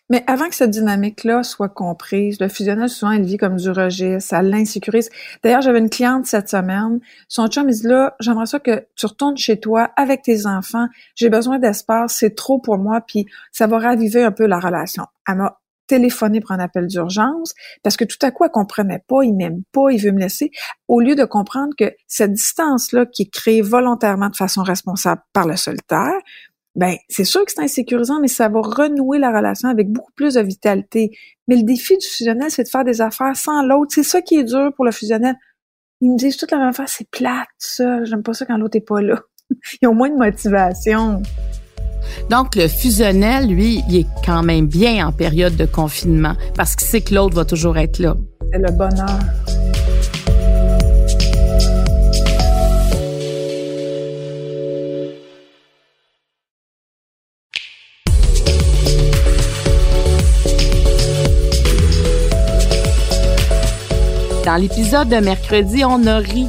Mais 0.09 0.23
avant 0.27 0.49
que 0.49 0.55
cette 0.55 0.71
dynamique-là 0.71 1.43
soit 1.43 1.69
comprise, 1.69 2.39
le 2.39 2.49
fusionnel, 2.49 2.89
souvent, 2.89 3.13
il 3.13 3.23
vit 3.23 3.37
comme 3.37 3.55
du 3.55 3.69
registre, 3.69 4.29
ça 4.29 4.41
l'insécurise. 4.41 5.09
D'ailleurs, 5.43 5.61
j'avais 5.61 5.79
une 5.79 5.89
cliente 5.89 6.25
cette 6.25 6.49
semaine. 6.49 6.99
Son 7.29 7.47
chum, 7.47 7.69
il 7.69 7.75
dit 7.75 7.87
là, 7.87 8.15
j'aimerais 8.19 8.45
ça 8.45 8.59
que 8.59 8.85
tu 8.95 9.05
retournes 9.05 9.37
chez 9.37 9.59
toi 9.59 9.91
avec 9.95 10.23
tes 10.23 10.45
enfants. 10.45 10.87
J'ai 11.15 11.29
besoin 11.29 11.57
d'espace, 11.57 12.17
c'est 12.19 12.35
trop 12.35 12.59
pour 12.59 12.77
moi, 12.77 13.01
puis 13.01 13.25
ça 13.51 13.65
va 13.65 13.79
raviver 13.79 14.23
un 14.23 14.31
peu 14.31 14.45
la 14.45 14.59
relation. 14.59 15.05
Téléphoné 15.93 16.41
pour 16.41 16.53
un 16.53 16.59
appel 16.59 16.87
d'urgence 16.87 17.53
parce 17.83 17.97
que 17.97 18.03
tout 18.03 18.17
à 18.23 18.31
coup, 18.31 18.45
elle 18.45 18.49
comprenait 18.49 19.03
pas, 19.07 19.21
il 19.23 19.35
m'aime 19.35 19.61
pas, 19.71 19.91
il 19.91 20.01
veut 20.01 20.11
me 20.11 20.19
laisser, 20.19 20.49
au 20.87 20.99
lieu 21.01 21.13
de 21.13 21.23
comprendre 21.23 21.75
que 21.77 21.93
cette 22.07 22.33
distance-là 22.33 23.05
qui 23.05 23.23
est 23.23 23.29
créée 23.31 23.61
volontairement 23.61 24.29
de 24.29 24.35
façon 24.35 24.63
responsable 24.63 25.21
par 25.33 25.45
le 25.45 25.55
solitaire, 25.55 26.19
ben 26.73 26.95
c'est 27.09 27.25
sûr 27.25 27.45
que 27.45 27.51
c'est 27.51 27.61
insécurisant, 27.61 28.19
mais 28.19 28.27
ça 28.27 28.49
va 28.49 28.61
renouer 28.61 29.19
la 29.19 29.31
relation 29.31 29.69
avec 29.69 29.91
beaucoup 29.91 30.11
plus 30.15 30.33
de 30.33 30.41
vitalité. 30.41 31.15
Mais 31.47 31.57
le 31.57 31.63
défi 31.63 31.95
du 31.95 32.07
fusionnel, 32.07 32.49
c'est 32.49 32.63
de 32.63 32.69
faire 32.69 32.83
des 32.83 32.99
affaires 32.99 33.35
sans 33.35 33.61
l'autre. 33.61 33.91
C'est 33.93 34.01
ça 34.01 34.23
qui 34.23 34.37
est 34.39 34.43
dur 34.43 34.71
pour 34.75 34.85
le 34.85 34.91
fusionnel. 34.91 35.35
Ils 36.01 36.11
me 36.11 36.17
disent 36.17 36.37
toute 36.37 36.49
la 36.49 36.57
même 36.57 36.69
affaire, 36.69 36.89
c'est 36.89 37.07
plate, 37.11 37.47
ça. 37.59 38.03
J'aime 38.05 38.23
pas 38.23 38.33
ça 38.33 38.47
quand 38.47 38.57
l'autre 38.57 38.77
est 38.77 38.81
pas 38.81 38.99
là. 38.99 39.21
Ils 39.83 39.87
ont 39.87 39.93
moins 39.93 40.09
de 40.09 40.15
motivation. 40.15 41.21
Donc, 42.29 42.55
le 42.55 42.67
fusionnel, 42.67 43.47
lui, 43.47 43.83
il 43.89 43.97
est 43.97 44.07
quand 44.25 44.43
même 44.43 44.67
bien 44.67 45.07
en 45.07 45.11
période 45.11 45.55
de 45.55 45.65
confinement 45.65 46.33
parce 46.55 46.75
qu'il 46.75 46.87
sait 46.87 47.01
que 47.01 47.13
l'autre 47.13 47.35
va 47.35 47.45
toujours 47.45 47.77
être 47.77 47.99
là. 47.99 48.15
C'est 48.51 48.59
le 48.59 48.71
bonheur. 48.71 49.19
Dans 64.45 64.57
l'épisode 64.57 65.07
de 65.07 65.15
mercredi, 65.15 65.83
on 65.85 66.05
a 66.05 66.17
ri. 66.17 66.45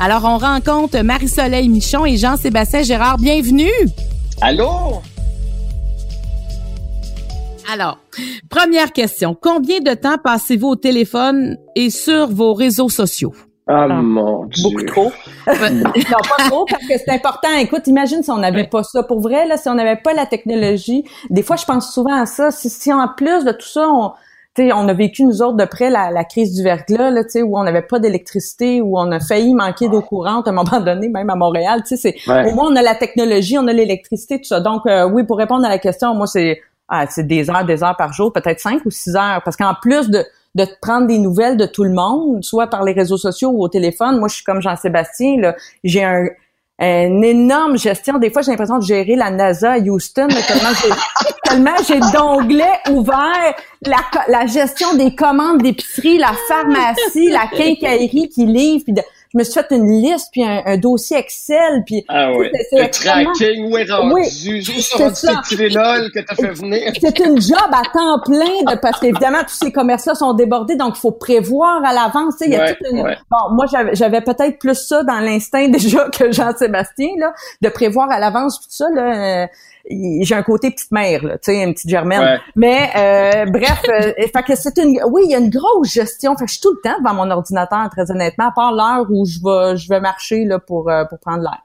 Alors, 0.00 0.24
on 0.24 0.38
rencontre 0.38 0.98
Marie-Soleil 1.02 1.68
Michon 1.68 2.06
et 2.06 2.16
Jean-Sébastien 2.16 2.82
Gérard. 2.82 3.18
Bienvenue! 3.18 3.68
Allô? 4.42 5.02
Alors, 7.70 7.98
première 8.48 8.90
question. 8.92 9.36
Combien 9.38 9.80
de 9.80 9.92
temps 9.92 10.16
passez-vous 10.16 10.68
au 10.68 10.76
téléphone 10.76 11.58
et 11.76 11.90
sur 11.90 12.26
vos 12.28 12.54
réseaux 12.54 12.88
sociaux? 12.88 13.34
Ah, 13.66 13.86
mon 13.86 14.46
Dieu. 14.46 14.62
Beaucoup 14.62 14.82
trop. 14.84 15.12
non, 15.46 15.92
pas 15.92 16.48
trop, 16.48 16.64
parce 16.64 16.86
que 16.86 16.94
c'est 16.96 17.10
important. 17.10 17.54
Écoute, 17.58 17.86
imagine 17.86 18.22
si 18.22 18.30
on 18.30 18.38
n'avait 18.38 18.66
pas 18.66 18.82
ça. 18.82 19.02
Pour 19.02 19.20
vrai, 19.20 19.46
là, 19.46 19.58
si 19.58 19.68
on 19.68 19.74
n'avait 19.74 20.00
pas 20.02 20.14
la 20.14 20.24
technologie, 20.24 21.04
des 21.28 21.42
fois, 21.42 21.56
je 21.56 21.66
pense 21.66 21.92
souvent 21.92 22.14
à 22.14 22.24
ça. 22.24 22.50
Si, 22.50 22.70
si 22.70 22.90
en 22.90 23.08
plus 23.08 23.44
de 23.44 23.52
tout 23.52 23.68
ça, 23.68 23.86
on, 23.90 24.12
on 24.58 24.88
a 24.88 24.92
vécu 24.92 25.24
nous 25.24 25.42
autres 25.42 25.56
de 25.56 25.64
près 25.64 25.90
la, 25.90 26.10
la 26.10 26.24
crise 26.24 26.54
du 26.54 26.62
verglas, 26.62 27.10
là, 27.10 27.22
où 27.44 27.58
on 27.58 27.62
n'avait 27.62 27.82
pas 27.82 27.98
d'électricité, 27.98 28.80
où 28.80 28.98
on 28.98 29.10
a 29.12 29.20
failli 29.20 29.54
manquer 29.54 29.88
d'eau 29.88 30.02
courante 30.02 30.46
à 30.48 30.50
un 30.50 30.54
moment 30.54 30.80
donné, 30.80 31.08
même 31.08 31.30
à 31.30 31.36
Montréal. 31.36 31.82
C'est, 31.84 32.14
Au 32.26 32.54
moins, 32.54 32.70
on 32.70 32.76
a 32.76 32.82
la 32.82 32.94
technologie, 32.94 33.58
on 33.58 33.66
a 33.68 33.72
l'électricité, 33.72 34.38
tout 34.38 34.48
ça. 34.48 34.60
Donc, 34.60 34.82
euh, 34.86 35.08
oui, 35.08 35.24
pour 35.24 35.38
répondre 35.38 35.64
à 35.64 35.68
la 35.68 35.78
question, 35.78 36.14
moi, 36.14 36.26
c'est 36.26 36.60
ah, 36.92 37.06
c'est 37.08 37.26
des 37.26 37.48
heures, 37.48 37.64
des 37.64 37.84
heures 37.84 37.96
par 37.96 38.12
jour, 38.12 38.32
peut-être 38.32 38.58
cinq 38.58 38.84
ou 38.84 38.90
six 38.90 39.14
heures. 39.14 39.40
Parce 39.44 39.56
qu'en 39.56 39.74
plus 39.80 40.10
de, 40.10 40.24
de 40.56 40.66
prendre 40.82 41.06
des 41.06 41.18
nouvelles 41.18 41.56
de 41.56 41.66
tout 41.66 41.84
le 41.84 41.92
monde, 41.92 42.42
soit 42.42 42.66
par 42.66 42.82
les 42.82 42.92
réseaux 42.92 43.16
sociaux 43.16 43.50
ou 43.50 43.62
au 43.62 43.68
téléphone, 43.68 44.18
moi, 44.18 44.26
je 44.26 44.34
suis 44.34 44.44
comme 44.44 44.60
Jean-Sébastien, 44.60 45.40
là, 45.40 45.54
j'ai 45.84 46.02
un 46.02 46.26
une 46.82 47.24
énorme 47.24 47.76
gestion. 47.76 48.18
Des 48.18 48.30
fois, 48.30 48.42
j'ai 48.42 48.52
l'impression 48.52 48.78
de 48.78 48.84
gérer 48.84 49.14
la 49.14 49.30
NASA 49.30 49.72
à 49.72 49.78
Houston, 49.78 50.28
tellement 50.28 50.70
j'ai, 50.82 50.88
tellement 51.50 51.76
j'ai 51.86 52.00
d'onglets 52.12 52.80
ouverts. 52.90 53.54
La, 53.86 53.98
la 54.28 54.46
gestion 54.46 54.94
des 54.94 55.14
commandes 55.14 55.62
d'épicerie, 55.62 56.18
la 56.18 56.32
pharmacie, 56.48 57.30
la 57.30 57.46
quincaillerie 57.46 58.28
qui 58.28 58.44
livre, 58.44 58.84
puis 58.84 58.92
de, 58.92 59.02
je 59.32 59.38
me 59.38 59.44
suis 59.44 59.54
fait 59.54 59.66
une 59.70 60.02
liste 60.02 60.28
puis 60.32 60.42
un, 60.42 60.76
dossier 60.76 61.18
Excel 61.18 61.84
puis 61.86 62.04
ah 62.08 62.32
oui. 62.36 62.48
le 62.72 62.90
tracking 62.90 63.70
où 63.70 63.78
est 63.78 63.90
rendu 63.90 64.14
oui, 64.14 64.64
où 64.76 64.80
sont 64.80 64.98
rendus 64.98 65.14
ces 65.14 65.56
Tylenol 65.56 66.10
que 66.12 66.20
t'as 66.20 66.34
fait 66.34 66.52
venir 66.52 66.92
c'est 67.00 67.18
une 67.20 67.40
job 67.40 67.70
à 67.70 67.82
temps 67.92 68.20
plein 68.24 68.72
de 68.72 68.80
parce 68.80 68.98
qu'évidemment 68.98 69.42
tous 69.42 69.54
ces 69.54 69.72
commerces 69.72 70.06
là 70.06 70.14
sont 70.14 70.32
débordés 70.32 70.74
donc 70.74 70.94
il 70.96 71.00
faut 71.00 71.12
prévoir 71.12 71.84
à 71.84 71.92
l'avance 71.92 72.34
il 72.40 72.52
y 72.52 72.56
a 72.56 72.72
toute 72.72 72.86
une... 72.90 73.02
bon 73.02 73.54
moi 73.54 73.66
j'avais 73.92 74.20
peut-être 74.20 74.58
plus 74.58 74.74
ça 74.74 75.04
dans 75.04 75.20
l'instinct 75.20 75.68
déjà 75.68 76.08
que 76.08 76.32
Jean-Sébastien 76.32 77.10
là 77.18 77.32
de 77.60 77.68
prévoir 77.68 78.10
à 78.10 78.18
l'avance 78.18 78.60
tout 78.60 78.66
ça 78.68 78.86
là 78.92 79.44
euh, 79.44 79.46
j'ai 79.90 80.34
un 80.34 80.42
côté 80.42 80.70
petite 80.70 80.92
mère, 80.92 81.20
tu 81.20 81.38
sais, 81.42 81.62
une 81.62 81.74
petite 81.74 81.90
germaine. 81.90 82.40
Mais 82.56 82.90
euh, 82.96 83.50
bref, 83.50 83.82
euh, 83.88 84.12
fait 84.16 84.42
que 84.46 84.54
c'est 84.54 84.78
une, 84.78 85.00
oui, 85.10 85.22
il 85.26 85.30
y 85.32 85.34
a 85.34 85.38
une 85.38 85.50
grosse 85.50 85.92
gestion. 85.92 86.36
Fait 86.36 86.44
que 86.44 86.50
je 86.50 86.54
suis 86.54 86.62
tout 86.62 86.72
le 86.72 86.80
temps 86.82 86.98
devant 86.98 87.14
mon 87.14 87.30
ordinateur, 87.30 87.88
très 87.90 88.10
honnêtement, 88.10 88.48
à 88.48 88.52
part 88.52 88.72
l'heure 88.72 89.06
où 89.10 89.24
je 89.26 89.38
vais, 89.40 89.76
je 89.76 89.88
vais 89.88 90.00
marcher 90.00 90.44
là 90.44 90.58
pour 90.58 90.88
euh, 90.90 91.04
pour 91.04 91.18
prendre 91.18 91.42
l'air. 91.42 91.60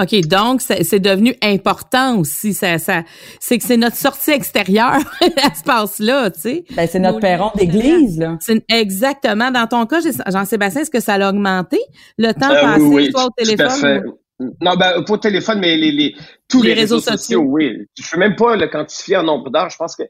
OK, 0.00 0.20
donc 0.26 0.60
c'est 0.62 1.00
devenu 1.00 1.34
important 1.42 2.18
aussi. 2.18 2.54
Ça, 2.54 2.78
ça, 2.78 3.02
c'est 3.38 3.58
que 3.58 3.64
c'est 3.64 3.76
notre 3.76 3.96
sortie 3.96 4.30
extérieure 4.30 5.00
à 5.20 5.54
ce 5.54 5.62
passe-là, 5.64 6.30
tu 6.30 6.40
sais. 6.40 6.64
Ben, 6.74 6.88
c'est 6.90 7.00
notre 7.00 7.20
perron 7.20 7.50
d'église, 7.56 8.18
là. 8.18 8.38
exactement. 8.68 9.50
Dans 9.50 9.66
ton 9.66 9.86
cas, 9.86 9.98
Jean-Sébastien, 10.28 10.82
est-ce 10.82 10.90
que 10.90 11.00
ça 11.00 11.14
a 11.14 11.28
augmenté 11.28 11.80
le 12.18 12.32
temps 12.32 12.48
passé, 12.48 13.10
toi, 13.10 13.26
au 13.26 13.30
téléphone? 13.36 14.14
Non, 14.62 14.74
ben, 14.76 15.04
pas 15.04 15.12
au 15.12 15.18
téléphone, 15.18 15.58
mais 15.60 15.76
les, 15.76 15.92
les, 15.92 16.14
tous 16.50 16.62
les, 16.62 16.74
réseaux, 16.74 17.00
sociaux, 17.00 17.42
oui. 17.46 17.70
Je 17.98 18.02
ne 18.02 18.10
peux 18.10 18.18
même 18.18 18.36
pas 18.36 18.56
le 18.56 18.66
quantifier 18.68 19.16
en 19.16 19.22
nombre 19.22 19.50
d'heures. 19.50 19.70
Je 19.70 19.76
pense 19.76 19.96
que 19.96 20.02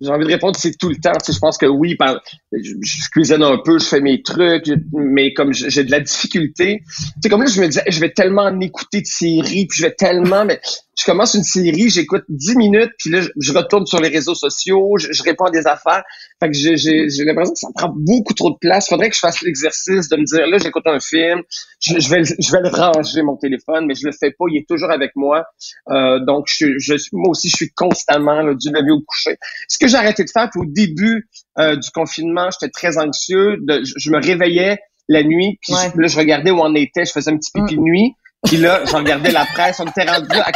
j'ai 0.00 0.10
envie 0.10 0.24
de 0.26 0.32
répondre 0.32 0.56
c'est 0.56 0.76
tout 0.76 0.88
le 0.88 0.96
temps. 0.96 1.12
Tu 1.12 1.26
sais, 1.26 1.32
je 1.32 1.38
pense 1.38 1.56
que 1.56 1.66
oui, 1.66 1.94
par, 1.94 2.20
je, 2.52 3.10
cuisine 3.10 3.42
un 3.42 3.58
peu, 3.64 3.78
je 3.78 3.84
fais 3.84 4.00
mes 4.00 4.22
trucs, 4.22 4.70
mais 4.92 5.32
comme 5.32 5.52
j'ai 5.52 5.84
de 5.84 5.90
la 5.90 6.00
difficulté, 6.00 6.82
tu 6.84 7.02
sais, 7.22 7.28
comme 7.28 7.42
là, 7.42 7.48
je 7.48 7.60
me 7.60 7.66
disais, 7.66 7.84
je 7.88 8.00
vais 8.00 8.10
tellement 8.10 8.42
en 8.42 8.60
écouter 8.60 9.00
de 9.00 9.06
séries, 9.06 9.66
puis 9.66 9.78
je 9.78 9.82
vais 9.84 9.94
tellement, 9.94 10.44
mais 10.44 10.60
je 10.98 11.04
commence 11.04 11.34
une 11.34 11.42
série, 11.42 11.90
j'écoute 11.90 12.24
10 12.28 12.56
minutes, 12.56 12.92
puis 12.98 13.10
là, 13.10 13.20
je, 13.20 13.52
retourne 13.52 13.86
sur 13.86 14.00
les 14.00 14.08
réseaux 14.08 14.34
sociaux, 14.34 14.96
je, 14.98 15.22
réponds 15.22 15.46
à 15.46 15.50
des 15.50 15.66
affaires. 15.66 16.02
Fait 16.40 16.50
que 16.50 16.56
j'ai, 16.56 16.76
j'ai, 16.76 17.24
l'impression 17.24 17.52
que 17.52 17.58
ça 17.58 17.68
prend 17.74 17.92
beaucoup 17.96 18.34
trop 18.34 18.50
de 18.50 18.56
place. 18.60 18.88
Faudrait 18.88 19.10
que 19.10 19.16
je 19.16 19.20
fasse 19.20 19.42
l'exercice 19.42 20.08
de 20.08 20.16
me 20.16 20.24
dire, 20.24 20.46
là, 20.46 20.58
j'écoute 20.58 20.84
un 20.86 21.00
film, 21.00 21.42
je, 21.80 22.08
vais, 22.08 22.22
je 22.24 22.52
vais 22.52 22.60
le 22.60 22.68
ranger, 22.68 23.22
mon 23.22 23.36
téléphone, 23.36 23.86
mais 23.86 23.94
je 23.94 24.06
le 24.06 24.12
fais 24.12 24.30
pas, 24.30 24.44
il 24.50 24.58
est 24.58 24.68
toujours 24.68 24.90
avec 24.90 25.12
moi. 25.16 25.44
Euh, 25.90 26.18
donc, 26.20 26.46
je, 26.48 26.66
je, 26.78 26.94
moi 27.12 27.30
aussi, 27.30 27.48
je 27.48 27.56
suis 27.56 27.70
constamment 27.70 28.42
là, 28.42 28.54
du 28.54 28.68
lever 28.70 28.90
au 28.90 29.00
coucher. 29.00 29.36
Ce 29.68 29.78
que 29.78 29.86
j'ai 29.86 29.96
arrêté 29.96 30.24
de 30.24 30.30
faire, 30.30 30.48
puis 30.50 30.60
au 30.60 30.66
début 30.66 31.28
euh, 31.58 31.76
du 31.76 31.90
confinement, 31.90 32.48
j'étais 32.50 32.70
très 32.70 32.98
anxieux. 32.98 33.56
De, 33.60 33.82
je, 33.84 34.10
me 34.10 34.24
réveillais 34.24 34.78
la 35.08 35.22
nuit, 35.22 35.58
puis 35.60 35.74
là, 35.74 36.06
je 36.06 36.16
regardais 36.16 36.50
où 36.50 36.60
on 36.60 36.74
était, 36.74 37.04
je 37.04 37.12
faisais 37.12 37.30
un 37.30 37.36
petit 37.36 37.50
pipi 37.52 37.76
de 37.76 37.80
mm. 37.80 37.84
nuit. 37.84 38.14
Puis 38.44 38.58
là, 38.58 38.84
j'en 38.84 38.98
regardais 38.98 39.32
la 39.32 39.44
presse, 39.46 39.80
on 39.80 39.86
était 39.86 40.04
rendu 40.04 40.36
à... 40.36 40.50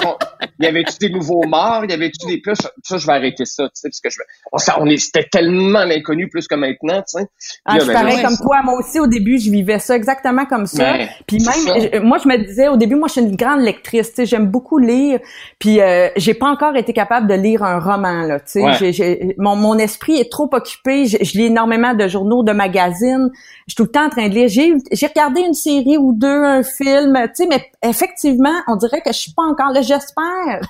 Il 0.60 0.64
y 0.64 0.68
avait-tu 0.68 0.98
des 0.98 1.10
nouveaux 1.10 1.46
morts? 1.46 1.84
Il 1.84 1.90
y 1.90 1.94
avait-tu 1.94 2.26
des 2.26 2.40
plus? 2.40 2.56
Ça, 2.82 2.98
je 2.98 3.06
vais 3.06 3.12
arrêter 3.12 3.44
ça, 3.44 3.64
tu 3.64 3.70
sais, 3.74 3.88
parce 3.88 4.00
que 4.00 4.10
je... 4.10 4.18
On, 4.52 4.84
on 4.84 4.96
c'était 4.96 5.28
tellement 5.30 5.84
l'inconnu 5.84 6.28
plus 6.28 6.48
que 6.48 6.54
maintenant, 6.54 6.98
tu 6.98 7.20
sais. 7.20 7.26
Ah, 7.64 7.78
je 7.78 7.86
ben, 7.86 7.92
pareil 7.92 8.22
comme 8.22 8.36
toi. 8.36 8.62
Moi 8.62 8.74
aussi, 8.78 8.98
au 8.98 9.06
début, 9.06 9.38
je 9.38 9.50
vivais 9.50 9.78
ça 9.78 9.94
exactement 9.94 10.46
comme 10.46 10.66
ça. 10.66 10.94
puis 11.26 11.38
même, 11.38 12.02
moi, 12.04 12.18
je 12.22 12.28
me 12.28 12.36
disais, 12.38 12.68
au 12.68 12.76
début, 12.76 12.96
moi, 12.96 13.08
je 13.08 13.12
suis 13.12 13.20
une 13.22 13.36
grande 13.36 13.60
lectrice, 13.60 14.08
tu 14.10 14.16
sais, 14.16 14.26
j'aime 14.26 14.46
beaucoup 14.46 14.78
lire. 14.78 15.20
Puis 15.58 15.80
euh, 15.80 16.08
j'ai 16.16 16.34
pas 16.34 16.48
encore 16.48 16.76
été 16.76 16.92
capable 16.92 17.28
de 17.28 17.34
lire 17.34 17.62
un 17.62 17.78
roman, 17.78 18.22
là, 18.22 18.40
tu 18.40 18.60
sais. 18.60 19.34
Mon, 19.38 19.54
mon 19.56 19.78
esprit 19.78 20.18
est 20.18 20.30
trop 20.30 20.50
occupé. 20.52 21.06
Je, 21.06 21.38
lis 21.38 21.46
énormément 21.46 21.94
de 21.94 22.08
journaux, 22.08 22.42
de 22.42 22.52
magazines. 22.52 23.30
Je 23.66 23.72
suis 23.72 23.76
tout 23.76 23.84
le 23.84 23.90
temps 23.90 24.06
en 24.06 24.10
train 24.10 24.28
de 24.28 24.34
lire. 24.34 24.48
J'ai 24.48 25.06
regardé 25.06 25.40
une 25.40 25.54
série 25.54 25.98
ou 25.98 26.12
deux, 26.12 26.44
un 26.44 26.62
film, 26.62 27.16
tu 27.28 27.44
sais, 27.44 27.46
mais 27.48 27.70
effectivement, 27.82 28.54
on 28.66 28.76
dirait 28.76 29.00
que 29.00 29.12
je 29.12 29.18
suis 29.18 29.32
pas 29.32 29.44
encore 29.44 29.70
là. 29.70 29.82
J'espère 29.82 30.60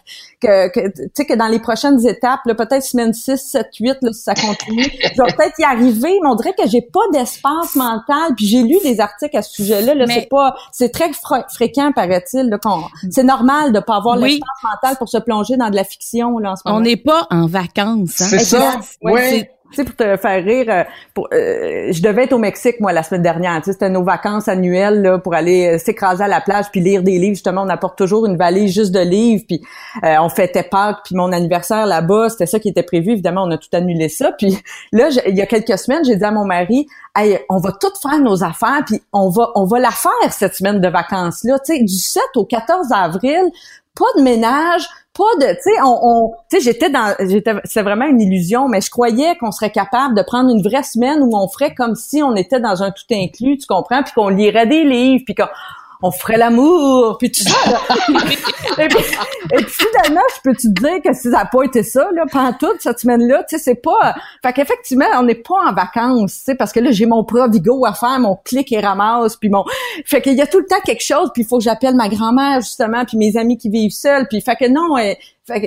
que, 0.40 0.68
que 0.68 0.88
tu 0.88 1.10
sais, 1.14 1.24
que 1.24 1.34
dans 1.34 1.46
les 1.46 1.58
prochaines 1.58 2.06
étapes, 2.06 2.40
peut-être 2.44 2.82
semaine 2.82 3.12
6, 3.12 3.36
7, 3.36 3.66
8, 3.80 3.96
là, 4.02 4.12
si 4.12 4.22
ça 4.22 4.34
continue, 4.34 4.84
je 4.84 5.22
vais 5.22 5.32
peut-être 5.36 5.58
y 5.58 5.64
arriver, 5.64 6.18
mais 6.22 6.28
on 6.28 6.34
dirait 6.34 6.54
que 6.54 6.68
j'ai 6.68 6.82
pas 6.82 7.00
d'espace 7.12 7.74
mental. 7.76 8.34
Puis 8.36 8.46
j'ai 8.46 8.62
lu 8.62 8.76
des 8.82 9.00
articles 9.00 9.36
à 9.36 9.42
ce 9.42 9.52
sujet-là. 9.54 9.94
Là, 9.94 10.06
c'est 10.06 10.28
pas, 10.28 10.54
c'est 10.72 10.90
très 10.90 11.10
fréquent, 11.54 11.92
paraît-il, 11.92 12.56
qu'on, 12.62 12.82
c'est 13.10 13.24
normal 13.24 13.72
de 13.72 13.80
pas 13.80 13.96
avoir 13.96 14.16
l'espace 14.16 14.62
mental 14.62 14.96
pour 14.98 15.08
se 15.08 15.18
plonger 15.18 15.56
dans 15.56 15.70
de 15.70 15.76
la 15.76 15.84
fiction 15.84 16.38
là 16.38 16.52
en 16.52 16.56
ce 16.56 16.62
moment. 16.66 16.78
On 16.78 16.82
n'est 16.82 16.96
pas 16.96 17.26
en 17.30 17.46
vacances. 17.46 18.20
Hein? 18.20 18.26
C'est 18.28 18.38
ça. 18.40 18.80
Oui. 19.02 19.44
Sais, 19.76 19.84
pour 19.84 19.96
te 19.96 20.16
faire 20.16 20.44
rire, 20.44 20.66
euh, 20.68 20.84
pour, 21.14 21.28
euh, 21.32 21.92
je 21.92 22.02
devais 22.02 22.24
être 22.24 22.32
au 22.32 22.38
Mexique, 22.38 22.80
moi, 22.80 22.92
la 22.92 23.02
semaine 23.02 23.22
dernière. 23.22 23.56
Tu 23.58 23.64
sais, 23.64 23.72
c'était 23.72 23.90
nos 23.90 24.02
vacances 24.02 24.48
annuelles 24.48 25.02
là, 25.02 25.18
pour 25.18 25.34
aller 25.34 25.74
euh, 25.74 25.78
s'écraser 25.78 26.24
à 26.24 26.28
la 26.28 26.40
plage 26.40 26.66
puis 26.70 26.80
lire 26.80 27.02
des 27.02 27.18
livres. 27.18 27.34
Justement, 27.34 27.62
on 27.62 27.68
apporte 27.68 27.98
toujours 27.98 28.26
une 28.26 28.36
valise 28.36 28.74
juste 28.74 28.92
de 28.92 29.00
livres. 29.00 29.44
Puis 29.46 29.60
on 30.02 30.28
fêtait 30.28 30.62
Pâques, 30.62 31.00
puis 31.04 31.14
mon 31.14 31.32
anniversaire 31.32 31.86
là-bas, 31.86 32.28
c'était 32.30 32.46
ça 32.46 32.58
qui 32.58 32.68
était 32.68 32.82
prévu. 32.82 33.12
Évidemment, 33.12 33.44
on 33.44 33.50
a 33.50 33.58
tout 33.58 33.68
annulé 33.72 34.08
ça. 34.08 34.32
Puis 34.38 34.56
là, 34.92 35.08
il 35.26 35.36
y 35.36 35.42
a 35.42 35.46
quelques 35.46 35.78
semaines, 35.78 36.04
j'ai 36.04 36.16
dit 36.16 36.24
à 36.24 36.30
mon 36.30 36.44
mari, 36.44 36.86
hey, 37.16 37.38
on 37.48 37.58
va 37.58 37.72
tout 37.72 37.92
faire 38.00 38.18
nos 38.20 38.44
affaires, 38.44 38.82
puis 38.86 39.02
on 39.12 39.28
va, 39.28 39.50
on 39.54 39.64
va 39.64 39.78
la 39.78 39.90
faire 39.90 40.32
cette 40.32 40.54
semaine 40.54 40.80
de 40.80 40.88
vacances-là. 40.88 41.58
Tu 41.60 41.76
sais, 41.76 41.82
du 41.82 41.94
7 41.94 42.22
au 42.36 42.44
14 42.44 42.92
avril, 42.92 43.50
pas 43.98 44.18
de 44.18 44.22
ménage, 44.22 44.86
pas 45.12 45.24
de, 45.40 45.52
tu 45.54 45.62
sais, 45.62 45.82
on, 45.84 46.32
tu 46.48 46.58
sais, 46.58 46.62
j'étais 46.62 46.90
dans, 46.90 47.14
j'étais, 47.18 47.52
c'est 47.64 47.82
vraiment 47.82 48.06
une 48.06 48.20
illusion, 48.20 48.68
mais 48.68 48.80
je 48.80 48.90
croyais 48.90 49.36
qu'on 49.36 49.50
serait 49.50 49.72
capable 49.72 50.14
de 50.14 50.22
prendre 50.22 50.50
une 50.50 50.62
vraie 50.62 50.84
semaine 50.84 51.20
où 51.22 51.36
on 51.36 51.48
ferait 51.48 51.74
comme 51.74 51.96
si 51.96 52.22
on 52.22 52.36
était 52.36 52.60
dans 52.60 52.82
un 52.84 52.92
tout 52.92 53.02
inclus, 53.10 53.58
tu 53.58 53.66
comprends, 53.66 54.02
puis 54.04 54.12
qu'on 54.14 54.28
lirait 54.28 54.66
des 54.66 54.84
livres, 54.84 55.24
puis 55.26 55.34
qu'on 55.34 55.48
on 56.02 56.10
ferait 56.10 56.36
l'amour, 56.36 57.16
puis 57.18 57.30
ça. 57.34 57.50
et, 58.78 58.88
puis, 58.88 59.04
et, 59.52 59.64
finalement, 59.64 60.20
je 60.36 60.40
peux 60.44 60.54
te 60.54 60.68
dire 60.68 61.02
que 61.04 61.12
si 61.12 61.30
ça 61.30 61.38
n'a 61.38 61.44
pas 61.46 61.64
été 61.64 61.82
ça, 61.82 62.08
là, 62.14 62.24
pendant 62.30 62.52
toute 62.52 62.80
cette 62.80 63.00
semaine-là, 63.00 63.44
tu 63.48 63.56
sais, 63.56 63.62
c'est 63.62 63.82
pas... 63.82 64.14
Fait 64.44 64.52
qu'effectivement, 64.52 65.06
on 65.16 65.24
n'est 65.24 65.34
pas 65.34 65.56
en 65.68 65.72
vacances, 65.72 66.34
tu 66.38 66.44
sais, 66.44 66.54
parce 66.54 66.72
que 66.72 66.80
là, 66.80 66.92
j'ai 66.92 67.06
mon 67.06 67.24
provigo 67.24 67.84
à 67.84 67.94
faire, 67.94 68.20
mon 68.20 68.36
clic 68.36 68.70
et 68.72 68.80
ramasse, 68.80 69.36
puis 69.36 69.48
mon... 69.48 69.64
Fait 70.04 70.22
qu'il 70.22 70.34
y 70.34 70.42
a 70.42 70.46
tout 70.46 70.60
le 70.60 70.66
temps 70.66 70.80
quelque 70.84 71.04
chose, 71.04 71.30
puis 71.34 71.42
il 71.42 71.46
faut 71.46 71.58
que 71.58 71.64
j'appelle 71.64 71.96
ma 71.96 72.08
grand-mère, 72.08 72.60
justement, 72.60 73.04
puis 73.04 73.16
mes 73.16 73.36
amis 73.36 73.58
qui 73.58 73.68
vivent 73.68 73.92
seuls, 73.92 74.26
puis 74.28 74.40
fait 74.40 74.56
que 74.56 74.68
non, 74.68 74.96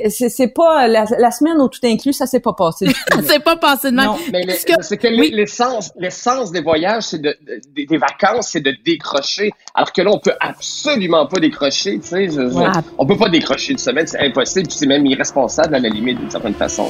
c'est 0.09 0.53
pas 0.53 0.87
la, 0.87 1.31
semaine 1.31 1.59
au 1.59 1.67
tout 1.67 1.79
inclus, 1.83 2.13
ça 2.13 2.25
s'est 2.25 2.39
pas 2.39 2.53
passé. 2.53 2.87
ça 3.11 3.21
s'est 3.21 3.39
pas 3.39 3.55
passé 3.55 3.91
de 3.91 3.95
même. 3.95 4.05
Non, 4.05 4.17
mais 4.31 4.43
c'est 4.81 4.97
que 4.97 5.07
l'essence, 5.07 5.91
l'essence 5.97 6.51
des 6.51 6.61
voyages, 6.61 7.03
c'est 7.03 7.21
de, 7.21 7.35
des, 7.75 7.97
vacances, 7.97 8.49
c'est 8.49 8.61
de 8.61 8.73
décrocher. 8.85 9.51
Alors 9.73 9.91
que 9.91 10.01
là, 10.01 10.11
on 10.11 10.19
peut 10.19 10.35
absolument 10.39 11.27
pas 11.27 11.39
décrocher. 11.39 11.99
Tu 11.99 12.07
sais, 12.07 12.29
on 12.97 13.05
peut 13.05 13.17
pas 13.17 13.29
décrocher 13.29 13.73
une 13.73 13.77
semaine, 13.77 14.07
c'est 14.07 14.19
impossible. 14.19 14.69
C'est 14.69 14.87
même 14.87 15.05
irresponsable 15.05 15.75
à 15.75 15.79
la 15.79 15.89
limite 15.89 16.19
d'une 16.19 16.31
certaine 16.31 16.55
façon. 16.55 16.89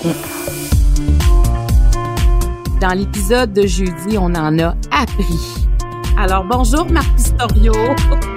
Dans 2.81 2.97
l'épisode 2.97 3.53
de 3.53 3.67
jeudi, 3.67 4.17
on 4.17 4.33
en 4.33 4.57
a 4.59 4.75
appris. 4.91 5.67
Alors 6.17 6.43
bonjour 6.43 6.85
Marc 6.89 7.15
Pistorio. 7.15 7.73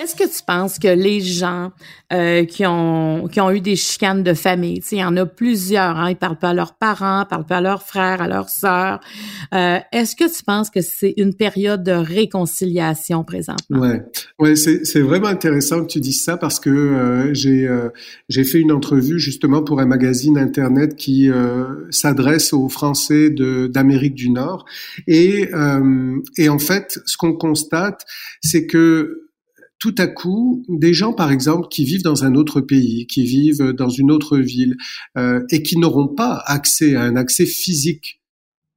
Est-ce 0.00 0.16
que 0.16 0.24
tu 0.24 0.42
penses 0.46 0.78
que 0.78 0.88
les 0.88 1.20
gens 1.20 1.72
euh, 2.10 2.46
qui 2.46 2.64
ont 2.64 3.28
qui 3.30 3.38
ont 3.38 3.50
eu 3.50 3.60
des 3.60 3.76
chicanes 3.76 4.22
de 4.22 4.32
famille, 4.32 4.82
il 4.92 4.98
y 4.98 5.04
en 5.04 5.14
a 5.18 5.26
plusieurs, 5.26 5.98
hein, 5.98 6.08
ils 6.08 6.16
parlent 6.16 6.38
pas 6.38 6.50
à 6.50 6.54
leurs 6.54 6.72
parents, 6.72 7.26
parlent 7.28 7.44
pas 7.44 7.58
à 7.58 7.60
leurs 7.60 7.82
frères, 7.82 8.22
à 8.22 8.26
leurs 8.26 8.48
sœurs. 8.48 9.00
Euh, 9.52 9.78
est-ce 9.92 10.16
que 10.16 10.24
tu 10.24 10.42
penses 10.42 10.70
que 10.70 10.80
c'est 10.80 11.12
une 11.18 11.34
période 11.34 11.82
de 11.82 11.92
réconciliation 11.92 13.24
présentement? 13.24 13.78
Ouais, 13.78 14.02
ouais, 14.38 14.56
c'est 14.56 14.86
c'est 14.86 15.02
vraiment 15.02 15.26
intéressant 15.26 15.82
que 15.82 15.88
tu 15.88 16.00
dises 16.00 16.24
ça 16.24 16.38
parce 16.38 16.60
que 16.60 16.70
euh, 16.70 17.34
j'ai 17.34 17.68
j'ai 18.30 18.44
fait 18.44 18.58
une 18.60 18.72
entrevue 18.72 19.18
justement 19.18 19.62
pour 19.62 19.80
un 19.80 19.86
magazine 19.86 20.38
internet 20.38 20.96
qui 20.96 21.28
s'adresse 21.90 22.54
aux 22.54 22.70
Français 22.70 23.28
d'Amérique 23.28 24.14
du 24.14 24.30
Nord. 24.30 24.64
Et 25.06 25.50
et 26.38 26.48
en 26.48 26.58
fait, 26.58 27.00
ce 27.04 27.18
qu'on 27.18 27.34
constate, 27.34 28.06
c'est 28.40 28.66
que 28.66 29.29
tout 29.80 29.94
à 29.98 30.06
coup, 30.06 30.62
des 30.68 30.92
gens, 30.92 31.14
par 31.14 31.32
exemple, 31.32 31.68
qui 31.68 31.84
vivent 31.84 32.02
dans 32.02 32.24
un 32.24 32.34
autre 32.34 32.60
pays, 32.60 33.06
qui 33.06 33.24
vivent 33.24 33.72
dans 33.72 33.88
une 33.88 34.12
autre 34.12 34.38
ville, 34.38 34.76
euh, 35.16 35.42
et 35.50 35.62
qui 35.62 35.78
n'auront 35.78 36.08
pas 36.08 36.42
accès 36.46 36.94
à 36.94 37.02
un 37.02 37.16
accès 37.16 37.46
physique 37.46 38.20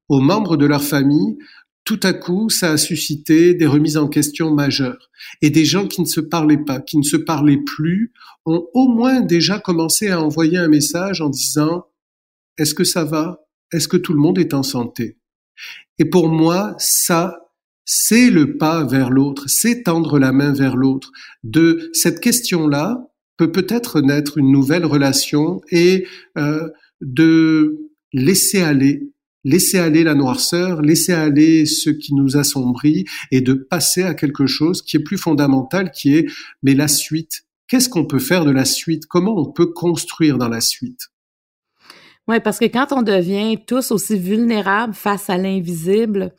aux 0.07 0.21
membres 0.21 0.57
de 0.57 0.65
leur 0.65 0.81
famille, 0.81 1.37
tout 1.85 1.99
à 2.03 2.13
coup, 2.13 2.49
ça 2.49 2.71
a 2.71 2.77
suscité 2.77 3.53
des 3.53 3.67
remises 3.67 3.97
en 3.97 4.07
question 4.07 4.53
majeures. 4.53 5.09
Et 5.41 5.49
des 5.49 5.65
gens 5.65 5.87
qui 5.87 5.99
ne 5.99 6.05
se 6.05 6.21
parlaient 6.21 6.63
pas, 6.63 6.79
qui 6.79 6.97
ne 6.97 7.03
se 7.03 7.17
parlaient 7.17 7.61
plus, 7.61 8.13
ont 8.45 8.65
au 8.73 8.87
moins 8.87 9.19
déjà 9.19 9.59
commencé 9.59 10.09
à 10.09 10.21
envoyer 10.21 10.57
un 10.57 10.69
message 10.69 11.19
en 11.19 11.29
disant 11.29 11.87
Est-ce 12.57 12.73
que 12.73 12.85
ça 12.85 13.03
va? 13.03 13.45
Est-ce 13.73 13.89
que 13.89 13.97
tout 13.97 14.13
le 14.13 14.19
monde 14.19 14.39
est 14.39 14.53
en 14.53 14.63
santé? 14.63 15.17
Et 15.99 16.05
pour 16.05 16.29
moi, 16.29 16.75
ça, 16.77 17.42
c'est 17.85 18.29
le 18.29 18.57
pas 18.57 18.85
vers 18.85 19.09
l'autre, 19.09 19.45
c'est 19.47 19.83
tendre 19.83 20.19
la 20.19 20.31
main 20.31 20.51
vers 20.53 20.75
l'autre. 20.75 21.11
De 21.43 21.89
cette 21.93 22.19
question-là 22.19 23.07
peut 23.37 23.51
peut-être 23.51 24.01
naître 24.01 24.37
une 24.37 24.51
nouvelle 24.51 24.85
relation 24.85 25.61
et 25.71 26.05
euh, 26.37 26.69
de 27.01 27.89
laisser 28.13 28.61
aller, 28.61 29.11
laisser 29.43 29.79
aller 29.79 30.03
la 30.03 30.13
noirceur, 30.13 30.81
laisser 30.81 31.13
aller 31.13 31.65
ce 31.65 31.89
qui 31.89 32.13
nous 32.13 32.37
assombrit 32.37 33.05
et 33.31 33.41
de 33.41 33.53
passer 33.53 34.03
à 34.03 34.13
quelque 34.13 34.45
chose 34.45 34.81
qui 34.81 34.97
est 34.97 35.03
plus 35.03 35.17
fondamental, 35.17 35.91
qui 35.91 36.15
est 36.15 36.27
mais 36.61 36.75
la 36.75 36.87
suite. 36.87 37.43
Qu'est-ce 37.67 37.89
qu'on 37.89 38.05
peut 38.05 38.19
faire 38.19 38.45
de 38.45 38.51
la 38.51 38.65
suite? 38.65 39.07
Comment 39.07 39.35
on 39.35 39.51
peut 39.51 39.73
construire 39.73 40.37
dans 40.37 40.49
la 40.49 40.61
suite? 40.61 41.09
Oui, 42.27 42.39
parce 42.39 42.59
que 42.59 42.65
quand 42.65 42.87
on 42.91 43.01
devient 43.01 43.57
tous 43.67 43.91
aussi 43.91 44.17
vulnérables 44.17 44.93
face 44.93 45.29
à 45.29 45.37
l'invisible, 45.37 46.33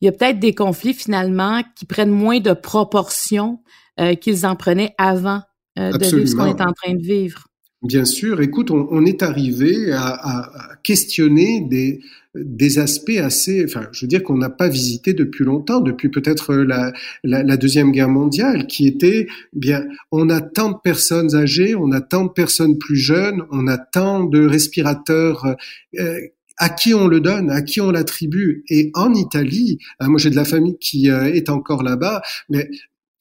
il 0.00 0.06
y 0.06 0.08
a 0.08 0.12
peut-être 0.12 0.38
des 0.38 0.54
conflits 0.54 0.94
finalement 0.94 1.62
qui 1.76 1.84
prennent 1.86 2.10
moins 2.10 2.40
de 2.40 2.52
proportions 2.52 3.60
euh, 3.98 4.14
qu'ils 4.14 4.46
en 4.46 4.56
prenaient 4.56 4.94
avant 4.98 5.42
euh, 5.78 5.92
de 5.92 6.04
vivre 6.04 6.26
ce 6.26 6.34
qu'on 6.34 6.46
est 6.46 6.62
en 6.62 6.72
train 6.72 6.94
de 6.94 7.02
vivre. 7.02 7.46
Bien 7.82 8.04
sûr, 8.04 8.42
écoute, 8.42 8.70
on, 8.70 8.88
on 8.90 9.06
est 9.06 9.22
arrivé 9.22 9.90
à, 9.92 10.08
à, 10.08 10.76
questionner 10.82 11.62
des, 11.62 12.00
des 12.34 12.78
aspects 12.78 13.18
assez, 13.18 13.64
enfin, 13.64 13.88
je 13.92 14.02
veux 14.02 14.08
dire 14.08 14.22
qu'on 14.22 14.36
n'a 14.36 14.50
pas 14.50 14.68
visité 14.68 15.14
depuis 15.14 15.44
longtemps, 15.44 15.80
depuis 15.80 16.10
peut-être 16.10 16.54
la, 16.54 16.92
la, 17.24 17.42
la, 17.42 17.56
deuxième 17.56 17.90
guerre 17.90 18.10
mondiale, 18.10 18.66
qui 18.66 18.86
était 18.86 19.28
bien, 19.54 19.86
on 20.12 20.28
a 20.28 20.42
tant 20.42 20.72
de 20.72 20.76
personnes 20.82 21.34
âgées, 21.34 21.74
on 21.74 21.90
a 21.92 22.02
tant 22.02 22.24
de 22.24 22.30
personnes 22.30 22.76
plus 22.76 22.98
jeunes, 22.98 23.44
on 23.50 23.66
a 23.66 23.78
tant 23.78 24.24
de 24.24 24.46
respirateurs. 24.46 25.56
Euh, 25.98 26.20
à 26.60 26.68
qui 26.68 26.92
on 26.94 27.08
le 27.08 27.20
donne, 27.20 27.50
à 27.50 27.62
qui 27.62 27.80
on 27.80 27.90
l'attribue. 27.90 28.64
Et 28.68 28.90
en 28.94 29.12
Italie, 29.14 29.78
hein, 29.98 30.08
moi 30.08 30.20
j'ai 30.20 30.30
de 30.30 30.36
la 30.36 30.44
famille 30.44 30.78
qui 30.78 31.10
euh, 31.10 31.24
est 31.24 31.48
encore 31.48 31.82
là-bas, 31.82 32.22
mais 32.50 32.70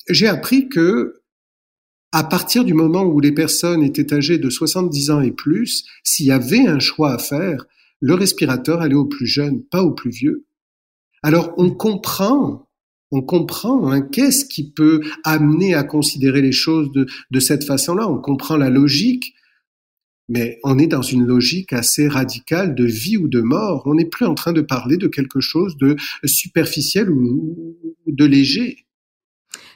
j'ai 0.09 0.27
appris 0.27 0.67
que 0.69 1.15
à 2.11 2.23
partir 2.23 2.65
du 2.65 2.73
moment 2.73 3.03
où 3.03 3.19
les 3.19 3.31
personnes 3.31 3.81
étaient 3.81 4.13
âgées 4.13 4.39
de 4.39 4.49
70 4.49 5.11
ans 5.11 5.21
et 5.21 5.31
plus, 5.31 5.85
s'il 6.03 6.25
y 6.25 6.31
avait 6.31 6.67
un 6.67 6.79
choix 6.79 7.13
à 7.13 7.17
faire, 7.17 7.65
le 8.01 8.13
respirateur 8.13 8.81
allait 8.81 8.95
au 8.95 9.05
plus 9.05 9.27
jeune, 9.27 9.63
pas 9.63 9.83
au 9.83 9.91
plus 9.91 10.11
vieux. 10.11 10.45
Alors 11.23 11.53
on 11.57 11.71
comprend, 11.71 12.67
on 13.11 13.21
comprend 13.21 13.89
hein, 13.89 14.01
qu'est-ce 14.01 14.43
qui 14.43 14.69
peut 14.69 15.01
amener 15.23 15.75
à 15.75 15.83
considérer 15.83 16.41
les 16.41 16.51
choses 16.51 16.91
de 16.91 17.39
cette 17.39 17.63
façon-là. 17.63 18.09
On 18.09 18.17
comprend 18.17 18.57
la 18.57 18.69
logique, 18.69 19.33
mais 20.29 20.59
on 20.63 20.77
est 20.77 20.87
dans 20.87 21.01
une 21.01 21.25
logique 21.25 21.73
assez 21.73 22.07
radicale 22.07 22.75
de 22.75 22.85
vie 22.85 23.17
ou 23.17 23.27
de 23.27 23.41
mort. 23.41 23.83
On 23.85 23.95
n'est 23.95 24.05
plus 24.05 24.25
en 24.25 24.35
train 24.35 24.53
de 24.53 24.61
parler 24.61 24.97
de 24.97 25.07
quelque 25.07 25.41
chose 25.41 25.75
de 25.77 25.97
superficiel 26.23 27.09
ou 27.09 27.75
de 28.07 28.25
léger. 28.25 28.85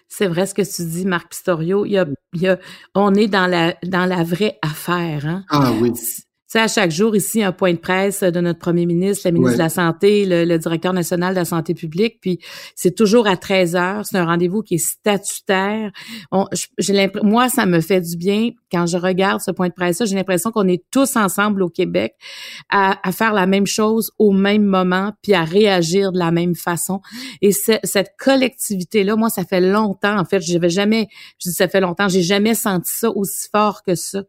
C'est 0.08 0.28
vrai 0.28 0.46
ce 0.46 0.54
que 0.54 0.62
tu 0.62 0.88
dis, 0.88 1.06
Marc 1.06 1.30
Pistorio. 1.32 1.86
Il 1.86 1.94
y 1.94 1.98
a, 1.98 2.08
il 2.34 2.42
y 2.42 2.48
a, 2.48 2.60
on 2.94 3.16
est 3.16 3.28
dans 3.28 3.48
la, 3.48 3.76
dans 3.84 4.06
la 4.06 4.24
vraie 4.24 4.60
affaire. 4.62 5.26
Hein? 5.26 5.44
Ah 5.50 5.74
oui 5.82 5.92
sais, 6.54 6.60
à 6.60 6.68
chaque 6.68 6.92
jour 6.92 7.16
ici, 7.16 7.44
un 7.44 7.52
point 7.52 7.74
de 7.74 7.80
presse 7.80 8.22
de 8.22 8.40
notre 8.40 8.60
premier 8.60 8.86
ministre, 8.86 9.24
la 9.26 9.32
ministre 9.32 9.58
de 9.58 9.64
la 9.64 9.70
Santé, 9.70 10.26
le, 10.26 10.58
directeur 10.58 10.94
national 10.94 11.34
de 11.34 11.40
la 11.40 11.46
santé 11.46 11.74
publique, 11.74 12.20
puis 12.22 12.40
c'est 12.76 12.96
toujours 12.96 13.28
à 13.28 13.38
13 13.38 13.76
heures. 13.76 14.06
C'est 14.06 14.18
un 14.18 14.26
rendez-vous 14.26 14.62
qui 14.62 14.76
est 14.76 14.78
statutaire. 14.78 15.92
j'ai 16.78 17.12
moi, 17.24 17.50
ça 17.50 17.66
me 17.66 17.82
fait 17.82 18.02
du 18.02 18.18
bien 18.18 18.52
quand 18.72 18.86
je 18.86 18.98
regarde 18.98 19.42
ce 19.42 19.52
point 19.52 19.68
de 19.68 19.74
presse-là. 19.74 20.06
J'ai 20.06 20.16
l'impression 20.16 20.52
qu'on 20.52 20.68
est 20.68 20.84
tous 20.92 21.16
ensemble 21.16 21.64
au 21.64 21.70
Québec 21.70 22.14
à, 22.70 22.98
faire 23.12 23.34
la 23.34 23.46
même 23.46 23.68
chose 23.68 24.12
au 24.20 24.32
même 24.32 24.64
moment, 24.64 25.12
puis 25.22 25.34
à 25.34 25.44
réagir 25.44 26.12
de 26.12 26.20
la 26.20 26.32
même 26.32 26.56
façon. 26.56 27.02
Et 27.42 27.52
cette 27.52 28.12
collectivité-là, 28.18 29.16
moi, 29.16 29.30
ça 29.30 29.44
fait 29.44 29.62
longtemps, 29.62 30.20
en 30.20 30.26
fait, 30.26 30.42
je 30.42 30.54
n'avais 30.54 30.70
jamais, 30.70 31.08
je 31.40 31.50
dis 31.50 31.56
ça 31.56 31.68
fait 31.68 31.82
longtemps, 31.82 32.08
j'ai 32.10 32.22
jamais 32.22 32.54
senti 32.54 32.92
ça 32.94 33.10
aussi 33.10 33.48
fort 33.52 33.82
que 33.84 33.96
ça. 33.96 34.24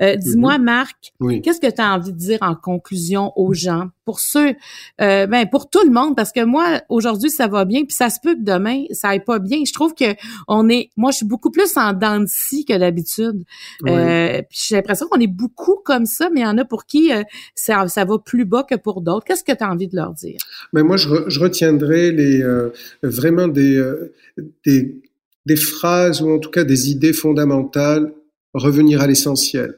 Euh, 0.00 0.16
dis-moi, 0.16 0.58
mm-hmm. 0.58 0.62
Marc, 0.62 1.12
qu'est-ce 1.42 1.55
qu'est-ce 1.60 1.70
que 1.70 1.76
tu 1.76 1.82
as 1.82 1.94
envie 1.94 2.12
de 2.12 2.18
dire 2.18 2.38
en 2.40 2.54
conclusion 2.54 3.32
aux 3.36 3.52
gens, 3.52 3.88
pour 4.04 4.20
ceux, 4.20 4.54
euh, 5.00 5.26
ben 5.26 5.48
pour 5.50 5.68
tout 5.68 5.84
le 5.84 5.90
monde, 5.90 6.16
parce 6.16 6.32
que 6.32 6.44
moi 6.44 6.80
aujourd'hui 6.88 7.30
ça 7.30 7.48
va 7.48 7.64
bien, 7.64 7.84
puis 7.84 7.94
ça 7.94 8.10
se 8.10 8.18
peut 8.22 8.34
que 8.34 8.42
demain 8.42 8.84
ça 8.92 9.10
aille 9.10 9.24
pas 9.24 9.38
bien. 9.38 9.58
Je 9.66 9.72
trouve 9.72 9.94
que 9.94 10.14
on 10.48 10.68
est, 10.68 10.90
moi 10.96 11.10
je 11.10 11.18
suis 11.18 11.26
beaucoup 11.26 11.50
plus 11.50 11.76
en 11.76 11.92
dents 11.92 12.20
de 12.20 12.26
scie 12.26 12.64
que 12.64 12.76
d'habitude. 12.76 13.44
Euh, 13.86 14.42
j'ai 14.50 14.76
l'impression 14.76 15.06
qu'on 15.08 15.20
est 15.20 15.26
beaucoup 15.26 15.76
comme 15.84 16.06
ça, 16.06 16.30
mais 16.32 16.40
il 16.40 16.44
y 16.44 16.46
en 16.46 16.58
a 16.58 16.64
pour 16.64 16.86
qui 16.86 17.12
euh, 17.12 17.22
ça, 17.54 17.88
ça 17.88 18.04
va 18.04 18.18
plus 18.18 18.44
bas 18.44 18.62
que 18.62 18.76
pour 18.76 19.00
d'autres. 19.00 19.24
Qu'est-ce 19.24 19.44
que 19.44 19.52
tu 19.52 19.64
as 19.64 19.70
envie 19.70 19.88
de 19.88 19.96
leur 19.96 20.12
dire? 20.12 20.38
Ben 20.72 20.84
moi 20.84 20.96
je, 20.96 21.08
je 21.28 21.40
retiendrai 21.40 22.12
les 22.12 22.42
euh, 22.42 22.70
vraiment 23.02 23.48
des, 23.48 23.82
des 24.64 25.00
des 25.46 25.56
phrases 25.56 26.22
ou 26.22 26.30
en 26.30 26.38
tout 26.38 26.50
cas 26.50 26.64
des 26.64 26.90
idées 26.90 27.12
fondamentales, 27.12 28.12
revenir 28.52 29.00
à 29.00 29.06
l'essentiel 29.06 29.76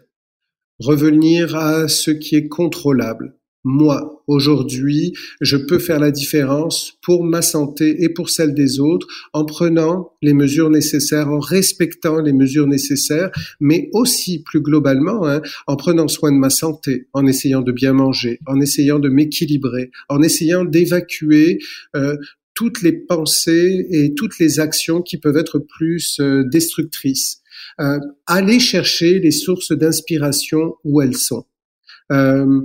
revenir 0.81 1.57
à 1.57 1.88
ce 1.88 2.11
qui 2.11 2.37
est 2.37 2.49
contrôlable. 2.49 3.35
moi, 3.64 4.23
aujourd'hui, 4.29 5.12
je 5.41 5.57
peux 5.57 5.79
faire 5.79 5.99
la 5.99 6.12
différence 6.12 6.95
pour 7.03 7.25
ma 7.25 7.43
santé 7.43 8.03
et 8.03 8.09
pour 8.09 8.31
celle 8.31 8.55
des 8.55 8.79
autres 8.79 9.07
en 9.33 9.45
prenant 9.45 10.12
les 10.23 10.33
mesures 10.33 10.71
nécessaires, 10.71 11.29
en 11.29 11.41
respectant 11.41 12.21
les 12.21 12.33
mesures 12.33 12.69
nécessaires, 12.69 13.31
mais 13.61 13.91
aussi 13.93 14.43
plus 14.43 14.61
globalement, 14.62 15.27
hein, 15.27 15.43
en 15.67 15.77
prenant 15.77 16.09
soin 16.09 16.33
de 16.33 16.38
ma 16.38 16.51
santé, 16.51 17.09
en 17.12 17.27
essayant 17.27 17.61
de 17.61 17.73
bien 17.73 17.93
manger, 17.93 18.38
en 18.47 18.61
essayant 18.61 19.01
de 19.01 19.09
m'équilibrer, 19.09 19.91
en 20.09 20.23
essayant 20.23 20.64
d'évacuer 20.64 21.59
euh, 21.97 22.17
toutes 22.55 22.83
les 22.83 22.93
pensées 22.93 23.87
et 23.91 24.14
toutes 24.14 24.38
les 24.38 24.61
actions 24.61 25.03
qui 25.03 25.19
peuvent 25.19 25.37
être 25.37 25.59
plus 25.59 26.21
euh, 26.21 26.45
destructrices. 26.45 27.43
Euh, 27.81 27.99
aller 28.27 28.61
chercher 28.61 29.18
les 29.18 29.31
sources 29.31 29.73
d'inspiration 29.73 30.75
où 30.85 31.01
elles 31.01 31.16
sont. 31.16 31.44
Euh, 32.11 32.62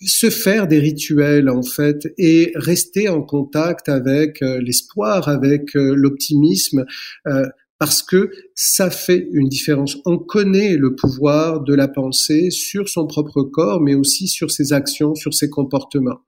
se 0.00 0.30
faire 0.30 0.66
des 0.66 0.78
rituels 0.78 1.48
en 1.48 1.62
fait 1.62 2.12
et 2.18 2.52
rester 2.54 3.08
en 3.08 3.22
contact 3.22 3.88
avec 3.88 4.42
euh, 4.42 4.60
l'espoir, 4.60 5.28
avec 5.28 5.74
euh, 5.74 5.94
l'optimisme, 5.94 6.84
euh, 7.26 7.46
parce 7.78 8.02
que 8.02 8.30
ça 8.54 8.90
fait 8.90 9.28
une 9.32 9.48
différence. 9.48 9.98
On 10.06 10.18
connaît 10.18 10.76
le 10.76 10.94
pouvoir 10.94 11.62
de 11.62 11.74
la 11.74 11.88
pensée 11.88 12.50
sur 12.50 12.88
son 12.88 13.06
propre 13.06 13.42
corps, 13.42 13.80
mais 13.80 13.94
aussi 13.94 14.28
sur 14.28 14.50
ses 14.50 14.72
actions, 14.72 15.14
sur 15.14 15.34
ses 15.34 15.50
comportements. 15.50 16.20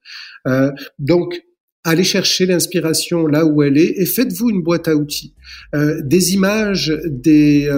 donc, 0.99 1.41
allez 1.89 2.05
chercher 2.05 2.47
l'inspiration 2.47 3.27
là 3.27 3.45
où 3.45 3.63
elle 3.63 3.79
est 3.79 3.95
et 3.97 4.07
faites-vous 4.07 4.51
une 4.51 4.63
boîte 4.63 4.89
à 4.89 4.95
outils. 4.95 5.35
des 5.73 6.35
images, 6.35 6.93
des, 7.07 7.69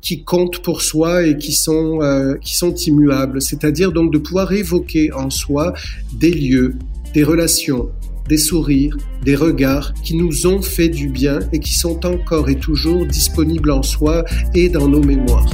qui 0.00 0.24
comptent 0.24 0.62
pour 0.62 0.82
soi 0.82 1.26
et 1.26 1.36
qui 1.36 1.52
sont 1.52 2.00
euh, 2.02 2.34
qui 2.36 2.56
sont 2.56 2.74
immuables, 2.74 3.42
c'est-à-dire 3.42 3.92
donc 3.92 4.12
de 4.12 4.18
pouvoir 4.18 4.52
évoquer 4.52 5.12
en 5.12 5.30
soi 5.30 5.74
des 6.14 6.32
lieux, 6.32 6.74
des 7.14 7.22
relations, 7.22 7.90
des 8.28 8.38
sourires, 8.38 8.96
des 9.24 9.36
regards 9.36 9.92
qui 10.02 10.16
nous 10.16 10.46
ont 10.46 10.62
fait 10.62 10.88
du 10.88 11.08
bien 11.08 11.40
et 11.52 11.58
qui 11.58 11.74
sont 11.74 12.06
encore 12.06 12.48
et 12.48 12.56
toujours 12.56 13.06
disponibles 13.06 13.70
en 13.70 13.82
soi 13.82 14.24
et 14.54 14.68
dans 14.68 14.88
nos 14.88 15.02
mémoires. 15.02 15.50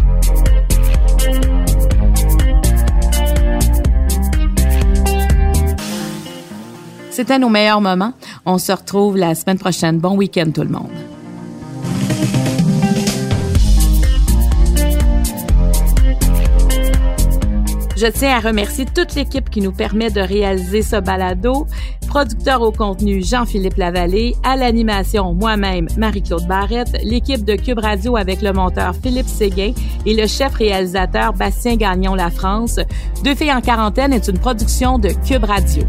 C'était 7.17 7.39
nos 7.39 7.49
meilleurs 7.49 7.81
moments. 7.81 8.13
On 8.45 8.59
se 8.59 8.73
retrouve 8.73 9.17
la 9.17 9.35
semaine 9.35 9.59
prochaine. 9.59 9.99
Bon 9.99 10.19
week-end 10.19 10.51
tout 10.55 10.61
le 10.61 10.69
monde. 10.69 10.91
Je 17.97 18.07
tiens 18.09 18.37
à 18.37 18.41
remercier 18.41 18.85
toute 18.85 19.15
l'équipe 19.15 19.49
qui 19.49 19.63
nous 19.63 19.73
permet 19.73 20.11
de 20.11 20.21
réaliser 20.21 20.83
ce 20.83 20.97
balado. 20.97 21.67
Producteur 22.07 22.61
au 22.61 22.71
contenu 22.71 23.25
Jean-Philippe 23.25 23.79
Lavallée, 23.79 24.35
à 24.45 24.57
l'animation 24.57 25.33
moi-même 25.33 25.87
Marie-Claude 25.97 26.47
Barrette, 26.47 26.99
l'équipe 27.03 27.47
de 27.47 27.57
Cube 27.57 27.79
Radio 27.79 28.17
avec 28.17 28.43
le 28.43 28.53
monteur 28.53 28.95
Philippe 29.03 29.29
Séguin 29.29 29.73
et 30.05 30.15
le 30.15 30.27
chef 30.27 30.53
réalisateur 30.53 31.33
Bastien 31.33 31.77
Gagnon 31.77 32.15
La 32.15 32.29
France. 32.29 32.79
Deux 33.25 33.35
filles 33.35 33.55
en 33.55 33.63
quarantaine 33.63 34.13
est 34.13 34.29
une 34.29 34.39
production 34.39 34.99
de 34.99 35.09
Cube 35.27 35.45
Radio. 35.45 35.83